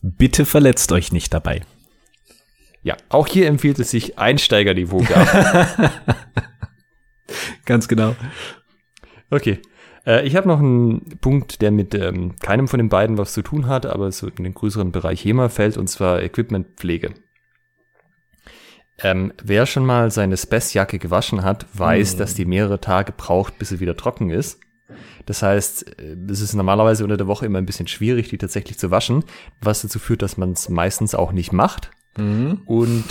[0.02, 1.62] Bitte verletzt euch nicht dabei.
[2.84, 5.04] Ja, auch hier empfiehlt es sich Einsteigerniveau.
[7.66, 8.16] Ganz genau.
[9.30, 9.60] Okay.
[10.06, 13.42] Äh, ich habe noch einen Punkt, der mit ähm, keinem von den beiden was zu
[13.42, 17.14] tun hat, aber so in den größeren Bereich HEMA fällt, und zwar Equipmentpflege.
[19.02, 22.18] Ähm, wer schon mal seine Spess-Jacke gewaschen hat, weiß, hm.
[22.18, 24.60] dass die mehrere Tage braucht, bis sie wieder trocken ist.
[25.26, 28.80] Das heißt, äh, es ist normalerweise unter der Woche immer ein bisschen schwierig, die tatsächlich
[28.80, 29.24] zu waschen,
[29.62, 31.92] was dazu führt, dass man es meistens auch nicht macht.
[32.18, 32.62] Mhm.
[32.66, 33.06] Und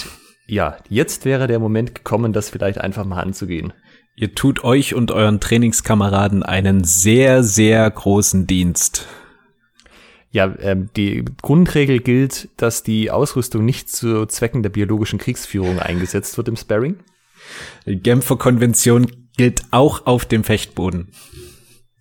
[0.46, 3.72] ja, jetzt wäre der Moment gekommen, das vielleicht einfach mal anzugehen.
[4.14, 9.06] Ihr tut euch und euren Trainingskameraden einen sehr, sehr großen Dienst.
[10.36, 16.36] Ja, ähm, die Grundregel gilt, dass die Ausrüstung nicht zu Zwecken der biologischen Kriegsführung eingesetzt
[16.36, 16.98] wird im Sparring.
[17.86, 19.06] Die Genfer Konvention
[19.38, 21.08] gilt auch auf dem Fechtboden.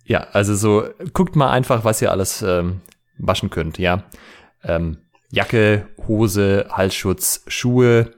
[0.04, 0.84] Ja, also so,
[1.14, 2.82] guckt mal einfach, was ihr alles ähm,
[3.16, 4.04] waschen könnt, ja.
[4.62, 4.98] Ähm,
[5.30, 8.12] Jacke, Hose, Halsschutz, Schuhe,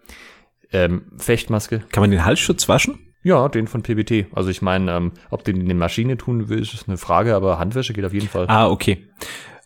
[0.72, 1.84] ähm, Fechtmaske.
[1.92, 2.98] Kann man den Halsschutz waschen?
[3.22, 4.26] Ja, den von PBT.
[4.32, 7.60] Also ich meine, ähm, ob den in die Maschine tun will, ist eine Frage, aber
[7.60, 8.46] Handwäsche geht auf jeden Fall.
[8.48, 9.06] Ah, okay.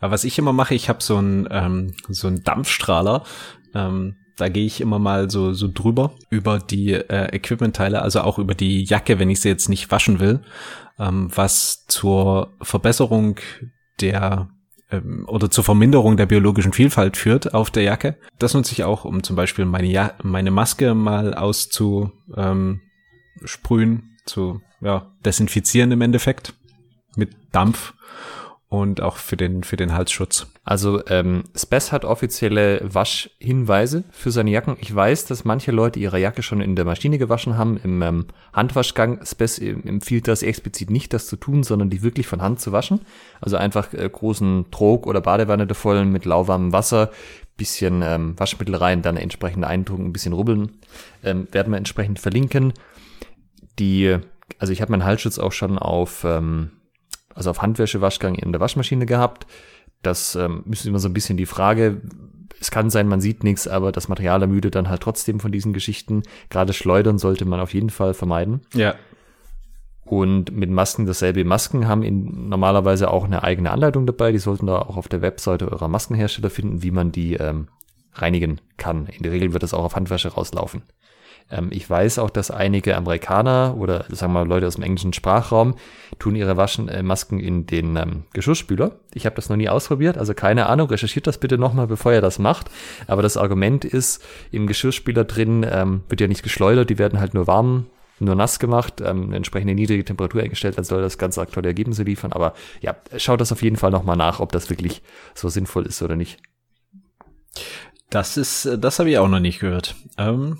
[0.03, 3.23] Aber was ich immer mache, ich habe so einen ähm, so einen Dampfstrahler.
[3.73, 8.41] Ähm, da gehe ich immer mal so so drüber über die äh, Equipmentteile, also auch
[8.41, 10.41] über die Jacke, wenn ich sie jetzt nicht waschen will,
[10.99, 13.39] ähm, was zur Verbesserung
[14.01, 14.49] der
[14.91, 18.17] ähm, oder zur Verminderung der biologischen Vielfalt führt auf der Jacke.
[18.41, 24.61] Das nutze ich auch, um zum Beispiel meine ja meine Maske mal auszusprühen, ähm, zu
[24.81, 26.55] ja, desinfizieren im Endeffekt
[27.15, 27.95] mit Dampf
[28.73, 30.47] und auch für den, für den Halsschutz.
[30.65, 34.79] Also ähm, Spess hat offizielle Waschhinweise für seine Jacken.
[34.81, 38.27] Ich weiß, dass manche Leute ihre Jacke schon in der Maschine gewaschen haben, im ähm,
[38.55, 39.21] Handwaschgang.
[39.27, 43.03] Spess empfiehlt das explizit nicht, das zu tun, sondern die wirklich von Hand zu waschen.
[43.43, 47.11] Also einfach äh, großen Trog oder Badewanne da vollen mit lauwarmem Wasser,
[47.59, 50.79] bisschen ähm, Waschmittel rein, dann entsprechend eindrucken, ein bisschen rubbeln.
[51.23, 52.73] Ähm, werden wir entsprechend verlinken.
[53.79, 54.17] Die,
[54.59, 56.71] also ich habe meinen Halsschutz auch schon auf ähm,
[57.35, 59.47] also auf Handwäschewaschgang in der Waschmaschine gehabt.
[60.03, 62.01] Das ähm, ist immer so ein bisschen die Frage.
[62.61, 65.73] Es kann sein, man sieht nichts, aber das Material ermüdet dann halt trotzdem von diesen
[65.73, 66.23] Geschichten.
[66.51, 68.61] Gerade Schleudern sollte man auf jeden Fall vermeiden.
[68.75, 68.95] Ja.
[70.05, 71.45] Und mit Masken dasselbe.
[71.45, 74.33] Masken haben in, normalerweise auch eine eigene Anleitung dabei.
[74.33, 77.69] Die sollten da auch auf der Webseite eurer Maskenhersteller finden, wie man die ähm,
[78.15, 79.07] reinigen kann.
[79.07, 80.83] In der Regel wird das auch auf Handwäsche rauslaufen.
[81.51, 85.13] Ähm, ich weiß auch, dass einige Amerikaner oder sagen wir mal Leute aus dem englischen
[85.13, 85.75] Sprachraum
[86.19, 88.93] tun ihre Waschen, äh, Masken in den ähm, Geschirrspüler.
[89.15, 90.89] Ich habe das noch nie ausprobiert, also keine Ahnung.
[90.89, 92.71] Recherchiert das bitte nochmal, bevor ihr das macht.
[93.07, 97.35] Aber das Argument ist, im Geschirrspüler drin ähm, wird ja nicht geschleudert, die werden halt
[97.35, 97.87] nur warm
[98.23, 102.05] nur nass gemacht, ähm, eine entsprechende niedrige Temperatur eingestellt, dann soll das ganz aktuelle Ergebnisse
[102.05, 102.33] liefern.
[102.33, 105.03] Aber ja, schaut das auf jeden Fall nochmal nach, ob das wirklich
[105.35, 106.41] so sinnvoll ist oder nicht.
[108.11, 109.97] Das ist, äh, das habe ich auch noch nicht gehört.
[110.19, 110.59] Ähm,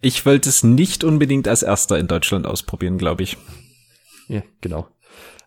[0.00, 3.36] ich wollte es nicht unbedingt als erster in Deutschland ausprobieren, glaube ich.
[4.28, 4.88] Ja, genau.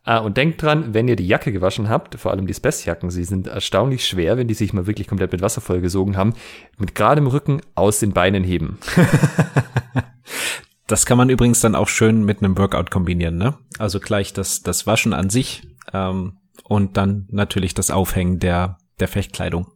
[0.03, 3.26] Ah, und denkt dran, wenn ihr die Jacke gewaschen habt, vor allem die Spessjacken, sie
[3.26, 6.34] sind erstaunlich schwer, wenn die sich mal wirklich komplett mit Wasser vollgesogen haben,
[6.78, 8.80] mit geradem Rücken aus den Beinen heben.
[10.88, 13.57] das kann man übrigens dann auch schön mit einem Workout kombinieren, ne?
[13.78, 15.61] Also gleich das, das Waschen an sich
[15.93, 19.67] ähm, und dann natürlich das Aufhängen der, der Fechtkleidung.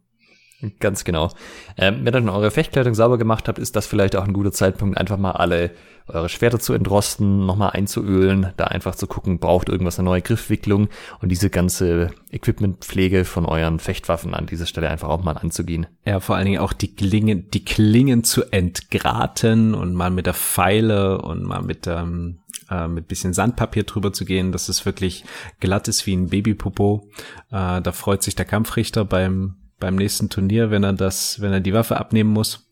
[0.80, 1.30] Ganz genau.
[1.76, 4.52] Ähm, wenn ihr dann eure Fechtkleidung sauber gemacht habt, ist das vielleicht auch ein guter
[4.52, 5.72] Zeitpunkt, einfach mal alle
[6.06, 10.88] eure Schwerter zu entrosten, nochmal einzuölen, da einfach zu gucken, braucht irgendwas eine neue Griffwicklung
[11.20, 15.86] und diese ganze Equipmentpflege von euren Fechtwaffen an dieser Stelle einfach auch mal anzugehen.
[16.04, 20.34] Ja, vor allen Dingen auch die Klingen, die Klingen zu entgraten und mal mit der
[20.34, 22.40] Pfeile und mal mit ähm,
[22.70, 25.24] äh, mit bisschen Sandpapier drüber zu gehen, dass es wirklich
[25.60, 27.08] glatt ist wie ein Babypopo.
[27.50, 31.60] Äh, da freut sich der Kampfrichter beim beim nächsten Turnier, wenn er das, wenn er
[31.60, 32.70] die Waffe abnehmen muss.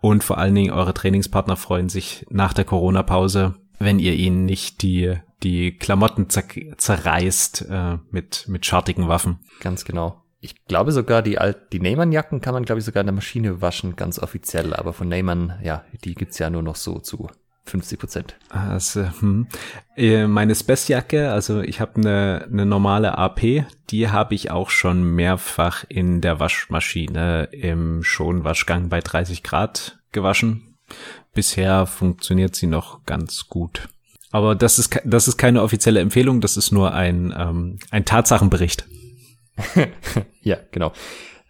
[0.00, 4.80] Und vor allen Dingen eure Trainingspartner freuen sich nach der Corona-Pause, wenn ihr ihnen nicht
[4.80, 6.44] die, die Klamotten zer
[6.78, 9.40] zerreißt äh, mit, mit schartigen Waffen.
[9.60, 10.22] Ganz genau.
[10.40, 13.60] Ich glaube sogar, die, Alt die Neyman-Jacken kann man, glaube ich, sogar in der Maschine
[13.60, 14.72] waschen, ganz offiziell.
[14.72, 17.28] Aber von Neyman, ja, die gibt's ja nur noch so zu
[17.66, 18.36] 50 Prozent.
[18.50, 19.46] Also, hm.
[19.96, 25.02] Äh, meine Spessjacke, also ich habe eine, eine normale AP, die habe ich auch schon
[25.14, 30.76] mehrfach in der Waschmaschine im Schonwaschgang bei 30 Grad gewaschen.
[31.32, 33.88] Bisher funktioniert sie noch ganz gut.
[34.30, 38.84] Aber das ist, das ist keine offizielle Empfehlung, das ist nur ein, ähm, ein Tatsachenbericht.
[40.42, 40.92] ja, genau.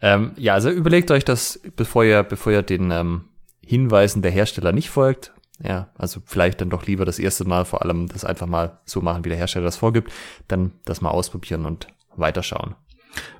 [0.00, 3.24] Ähm, ja, also überlegt euch das, bevor ihr, bevor ihr den ähm,
[3.66, 7.82] Hinweisen der Hersteller nicht folgt ja, also vielleicht dann doch lieber das erste Mal vor
[7.82, 10.12] allem das einfach mal so machen, wie der Hersteller das vorgibt,
[10.48, 11.86] dann das mal ausprobieren und
[12.16, 12.74] weiterschauen.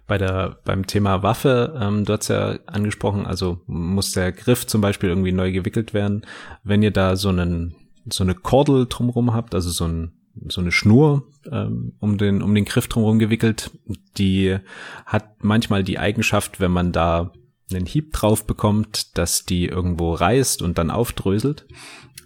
[0.06, 4.80] Bei der, beim Thema Waffe, ähm, du hast ja angesprochen, also muss der Griff zum
[4.80, 6.24] Beispiel irgendwie neu gewickelt werden.
[6.62, 7.74] Wenn ihr da so einen,
[8.08, 10.12] so eine Kordel drumrum habt, also so ein,
[10.48, 13.70] so eine Schnur ähm, um den um den Griff drumherum gewickelt.
[14.18, 14.58] Die
[15.06, 17.32] hat manchmal die Eigenschaft, wenn man da
[17.72, 21.66] einen Hieb drauf bekommt, dass die irgendwo reißt und dann aufdröselt.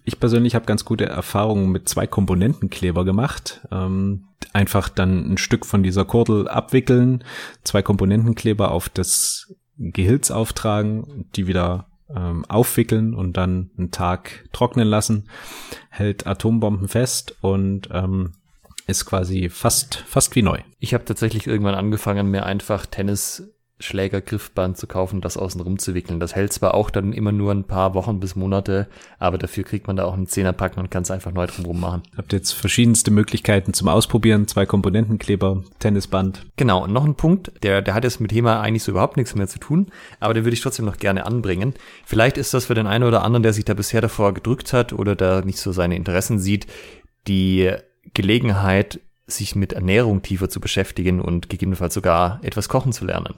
[0.09, 3.61] Ich persönlich habe ganz gute Erfahrungen mit zwei Komponentenkleber gemacht.
[3.71, 7.23] Ähm, einfach dann ein Stück von dieser Kordel abwickeln,
[7.63, 14.89] zwei Komponentenkleber auf das Gehilz auftragen, die wieder ähm, aufwickeln und dann einen Tag trocknen
[14.89, 15.29] lassen,
[15.91, 18.33] hält Atombomben fest und ähm,
[18.87, 20.61] ist quasi fast fast wie neu.
[20.79, 25.95] Ich habe tatsächlich irgendwann angefangen, mir einfach Tennis Schlägergriffband zu kaufen, das außen rum zu
[25.95, 26.19] wickeln.
[26.19, 29.87] Das hält zwar auch dann immer nur ein paar Wochen bis Monate, aber dafür kriegt
[29.87, 32.03] man da auch einen Zehnerpack und kann es einfach neu drum machen.
[32.17, 36.47] Habt jetzt verschiedenste Möglichkeiten zum Ausprobieren, zwei Komponentenkleber, Tennisband.
[36.57, 39.37] Genau, und noch ein Punkt, der, der hat jetzt mit Thema eigentlich so überhaupt nichts
[39.37, 39.87] mehr zu tun,
[40.19, 41.75] aber den würde ich trotzdem noch gerne anbringen.
[42.05, 44.93] Vielleicht ist das für den einen oder anderen, der sich da bisher davor gedrückt hat
[44.93, 46.67] oder da nicht so seine Interessen sieht,
[47.29, 47.73] die
[48.15, 53.35] Gelegenheit, sich mit Ernährung tiefer zu beschäftigen und gegebenenfalls sogar etwas kochen zu lernen.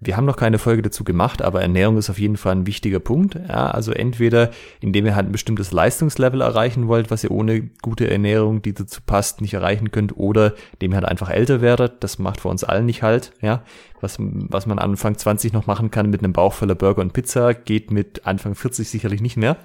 [0.00, 3.00] Wir haben noch keine Folge dazu gemacht, aber Ernährung ist auf jeden Fall ein wichtiger
[3.00, 3.34] Punkt.
[3.34, 4.50] Ja, also entweder,
[4.80, 9.00] indem ihr halt ein bestimmtes Leistungslevel erreichen wollt, was ihr ohne gute Ernährung, die dazu
[9.04, 12.04] passt, nicht erreichen könnt, oder indem ihr halt einfach älter werdet.
[12.04, 13.32] Das macht für uns allen nicht halt.
[13.40, 13.64] Ja,
[14.00, 17.52] was, was man Anfang 20 noch machen kann mit einem Bauch voller Burger und Pizza,
[17.52, 19.56] geht mit Anfang 40 sicherlich nicht mehr.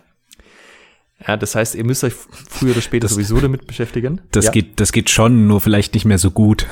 [1.27, 4.21] Ja, das heißt, ihr müsst euch früher oder später das, sowieso damit beschäftigen.
[4.31, 4.51] Das ja.
[4.51, 6.67] geht, das geht schon, nur vielleicht nicht mehr so gut.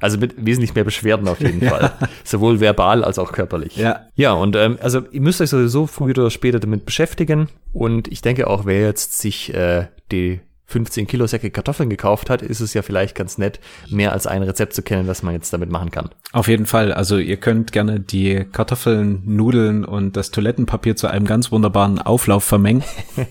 [0.00, 1.70] Also mit wesentlich mehr Beschwerden auf jeden ja.
[1.70, 1.92] Fall.
[2.22, 3.76] Sowohl verbal als auch körperlich.
[3.76, 4.06] Ja.
[4.14, 7.48] Ja, und ähm, also ihr müsst euch sowieso früher oder später damit beschäftigen.
[7.72, 10.38] Und ich denke auch, wer jetzt sich äh, die
[10.68, 13.58] 15 Kilo Säcke Kartoffeln gekauft hat, ist es ja vielleicht ganz nett,
[13.88, 16.10] mehr als ein Rezept zu kennen, was man jetzt damit machen kann.
[16.32, 16.92] Auf jeden Fall.
[16.92, 22.44] Also ihr könnt gerne die Kartoffeln, Nudeln und das Toilettenpapier zu einem ganz wunderbaren Auflauf
[22.44, 22.84] vermengen.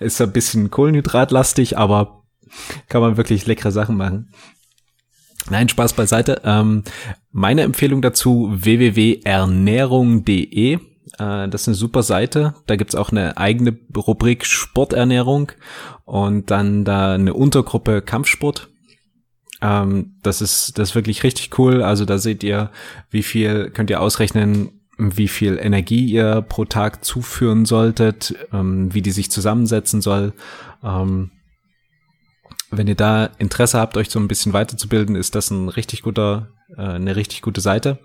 [0.00, 2.24] ist ein bisschen kohlenhydratlastig, aber
[2.90, 4.34] kann man wirklich leckere Sachen machen.
[5.48, 6.42] Nein, Spaß beiseite.
[6.44, 6.84] Ähm,
[7.32, 10.78] meine Empfehlung dazu www.ernährung.de
[11.18, 12.54] äh, das ist eine super Seite.
[12.66, 15.52] Da gibt's auch eine eigene Rubrik Sporternährung
[16.04, 18.68] und dann da eine Untergruppe Kampfsport.
[19.60, 21.82] Ähm, das ist das ist wirklich richtig cool.
[21.82, 22.70] Also da seht ihr,
[23.10, 29.02] wie viel könnt ihr ausrechnen, wie viel Energie ihr pro Tag zuführen solltet, ähm, wie
[29.02, 30.32] die sich zusammensetzen soll.
[30.82, 31.30] Ähm,
[32.76, 36.48] wenn ihr da Interesse habt, euch so ein bisschen weiterzubilden, ist das ein richtig guter
[36.76, 37.98] äh, eine richtig gute Seite.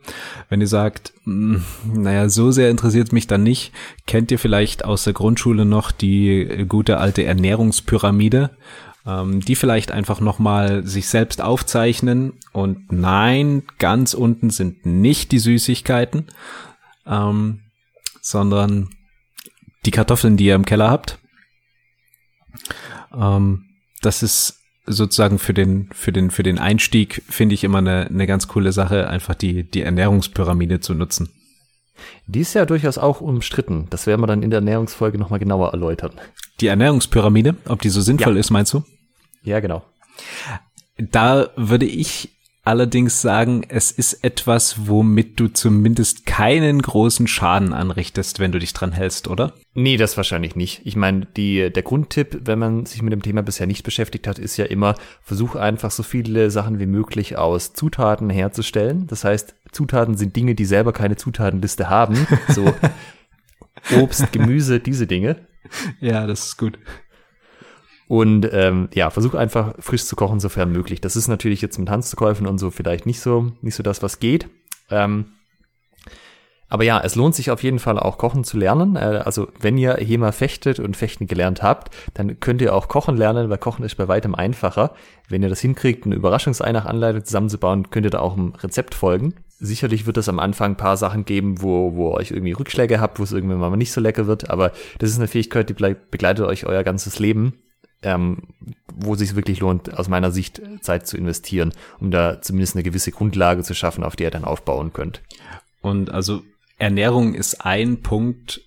[0.49, 3.71] Wenn ihr sagt, mh, hm, naja, so sehr interessiert mich dann nicht,
[4.05, 8.51] kennt ihr vielleicht aus der Grundschule noch die gute alte Ernährungspyramide,
[9.05, 15.39] ähm, die vielleicht einfach nochmal sich selbst aufzeichnen und nein, ganz unten sind nicht die
[15.39, 16.27] Süßigkeiten,
[17.07, 17.61] ähm,
[18.21, 18.89] sondern
[19.85, 21.17] die Kartoffeln, die ihr im Keller habt.
[23.15, 23.65] Ähm,
[24.01, 28.27] das ist sozusagen für den, für den, für den Einstieg finde ich immer eine, eine
[28.27, 31.29] ganz coole Sache, einfach die, die Ernährungspyramide zu nutzen.
[32.27, 33.87] Die ist ja durchaus auch umstritten.
[33.89, 36.11] Das werden wir dann in der Ernährungsfolge nochmal genauer erläutern.
[36.61, 38.39] Die Ernährungspyramide, ob die so sinnvoll ja.
[38.39, 38.83] ist, meinst du?
[39.43, 39.83] Ja, genau.
[40.97, 42.29] Da würde ich
[42.63, 48.73] allerdings sagen, es ist etwas, womit du zumindest keinen großen Schaden anrichtest, wenn du dich
[48.73, 49.53] dran hältst, oder?
[49.73, 50.81] Nee, das wahrscheinlich nicht.
[50.85, 54.39] Ich meine, die, der Grundtipp, wenn man sich mit dem Thema bisher nicht beschäftigt hat,
[54.39, 59.07] ist ja immer, versuch einfach so viele Sachen wie möglich aus Zutaten herzustellen.
[59.07, 62.27] Das heißt, Zutaten sind Dinge, die selber keine Zutatenliste haben.
[62.49, 62.73] So
[63.99, 65.37] Obst, Gemüse, diese Dinge.
[65.99, 66.77] Ja, das ist gut.
[68.09, 70.99] Und ähm, ja, versuch einfach frisch zu kochen, sofern möglich.
[70.99, 74.19] Das ist natürlich jetzt mit Handzukäufen und so vielleicht nicht so, nicht so das, was
[74.19, 74.49] geht.
[74.89, 75.25] Ähm,
[76.69, 78.95] aber ja, es lohnt sich auf jeden Fall auch kochen zu lernen.
[78.95, 83.15] Äh, also wenn ihr HEMA fechtet und fechten gelernt habt, dann könnt ihr auch kochen
[83.15, 84.95] lernen, weil kochen ist bei weitem einfacher.
[85.27, 88.95] Wenn ihr das hinkriegt, eine Überraschungsei nach Anleitung zusammenzubauen, könnt ihr da auch ein Rezept
[88.95, 89.35] folgen.
[89.59, 92.99] Sicherlich wird es am Anfang ein paar Sachen geben, wo, wo ihr euch irgendwie Rückschläge
[92.99, 95.73] habt, wo es irgendwann mal nicht so lecker wird, aber das ist eine Fähigkeit, die
[95.73, 97.53] begleitet euch euer ganzes Leben
[98.01, 98.43] ähm,
[98.93, 103.11] wo sich wirklich lohnt, aus meiner Sicht Zeit zu investieren, um da zumindest eine gewisse
[103.11, 105.21] Grundlage zu schaffen, auf die ihr dann aufbauen könnt.
[105.81, 106.41] Und also
[106.77, 108.61] Ernährung ist ein Punkt,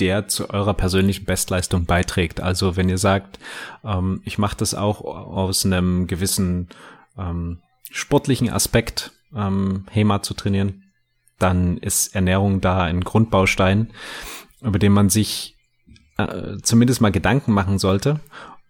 [0.00, 2.40] der zu eurer persönlichen Bestleistung beiträgt.
[2.40, 3.38] Also wenn ihr sagt,
[3.84, 6.68] ähm, ich mache das auch aus einem gewissen
[7.16, 7.60] ähm,
[7.90, 10.82] sportlichen Aspekt, ähm, HEMA zu trainieren,
[11.38, 13.90] dann ist Ernährung da ein Grundbaustein,
[14.60, 15.56] über den man sich
[16.16, 18.20] äh, zumindest mal Gedanken machen sollte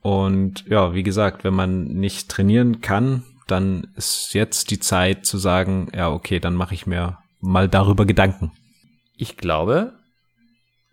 [0.05, 5.39] und ja, wie gesagt, wenn man nicht trainieren kann, dann ist jetzt die Zeit zu
[5.39, 8.53] sagen, ja, okay, dann mache ich mir mal darüber Gedanken.
[9.17, 9.95] Ich glaube,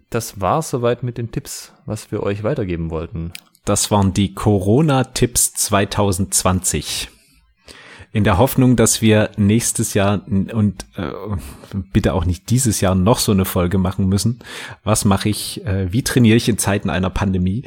[0.10, 3.34] das war soweit mit den Tipps, was wir euch weitergeben wollten.
[3.66, 7.10] Das waren die Corona-Tipps 2020.
[8.14, 11.12] In der Hoffnung, dass wir nächstes Jahr und äh,
[11.92, 14.40] bitte auch nicht dieses Jahr noch so eine Folge machen müssen.
[14.86, 15.66] Was mache ich?
[15.66, 17.66] Äh, wie trainiere ich in Zeiten einer Pandemie?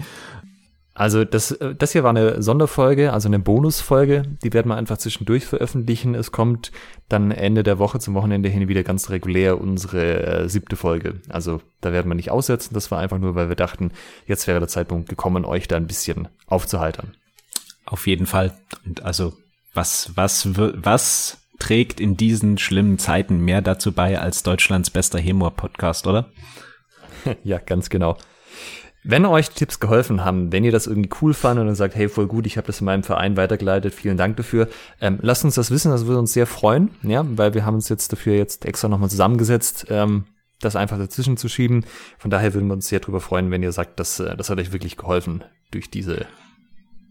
[0.95, 4.23] Also das, äh, das hier war eine Sonderfolge, also eine Bonusfolge.
[4.45, 6.15] Die werden wir einfach zwischendurch veröffentlichen.
[6.15, 6.71] Es kommt
[7.09, 11.21] dann Ende der Woche zum Wochenende hin wieder ganz regulär unsere äh, siebte Folge.
[11.29, 12.75] Also da werden wir nicht aussetzen.
[12.75, 13.91] Das war einfach nur, weil wir dachten,
[14.27, 17.17] jetzt wäre der Zeitpunkt gekommen, euch da ein bisschen aufzuhaltern.
[17.85, 18.57] Auf jeden Fall.
[18.87, 19.35] Und also
[19.75, 26.07] was, was, was trägt in diesen schlimmen Zeiten mehr dazu bei als Deutschlands bester Humor-Podcast,
[26.07, 26.31] oder?
[27.45, 28.17] ja, ganz genau.
[29.07, 32.27] Wenn euch Tipps geholfen haben, wenn ihr das irgendwie cool fandet und sagt, hey, voll
[32.27, 35.71] gut, ich habe das in meinem Verein weitergeleitet, vielen Dank dafür, ähm, lasst uns das
[35.71, 38.89] wissen, das würde uns sehr freuen, ja, weil wir haben uns jetzt dafür jetzt extra
[38.89, 40.25] nochmal zusammengesetzt, ähm,
[40.59, 41.85] das einfach dazwischen zu schieben.
[42.17, 44.59] Von daher würden wir uns sehr drüber freuen, wenn ihr sagt, dass, äh, das hat
[44.59, 46.25] euch wirklich geholfen, durch diese,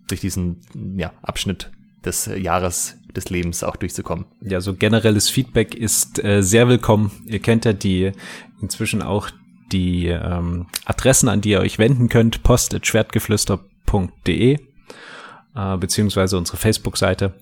[0.08, 0.62] durch diesen
[0.98, 1.72] ja, Abschnitt
[2.04, 4.26] des Jahres des Lebens auch durchzukommen.
[4.41, 7.12] Ja, so generelles Feedback ist äh, sehr willkommen.
[7.28, 8.14] Ihr kennt ja die
[8.62, 9.30] inzwischen auch
[9.74, 14.60] die ähm, Adressen, an die ihr euch wenden könnt, post.schwertgeflüster.de
[15.56, 17.34] äh, beziehungsweise unsere Facebook-Seite.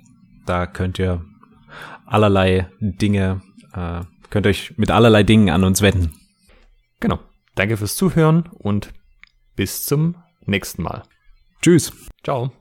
[0.45, 1.23] Da könnt ihr
[2.05, 3.41] allerlei Dinge,
[3.73, 6.13] äh, könnt euch mit allerlei Dingen an uns wenden.
[6.99, 7.19] Genau.
[7.55, 8.93] Danke fürs Zuhören und
[9.55, 10.15] bis zum
[10.45, 11.03] nächsten Mal.
[11.61, 11.93] Tschüss.
[12.23, 12.51] Ciao.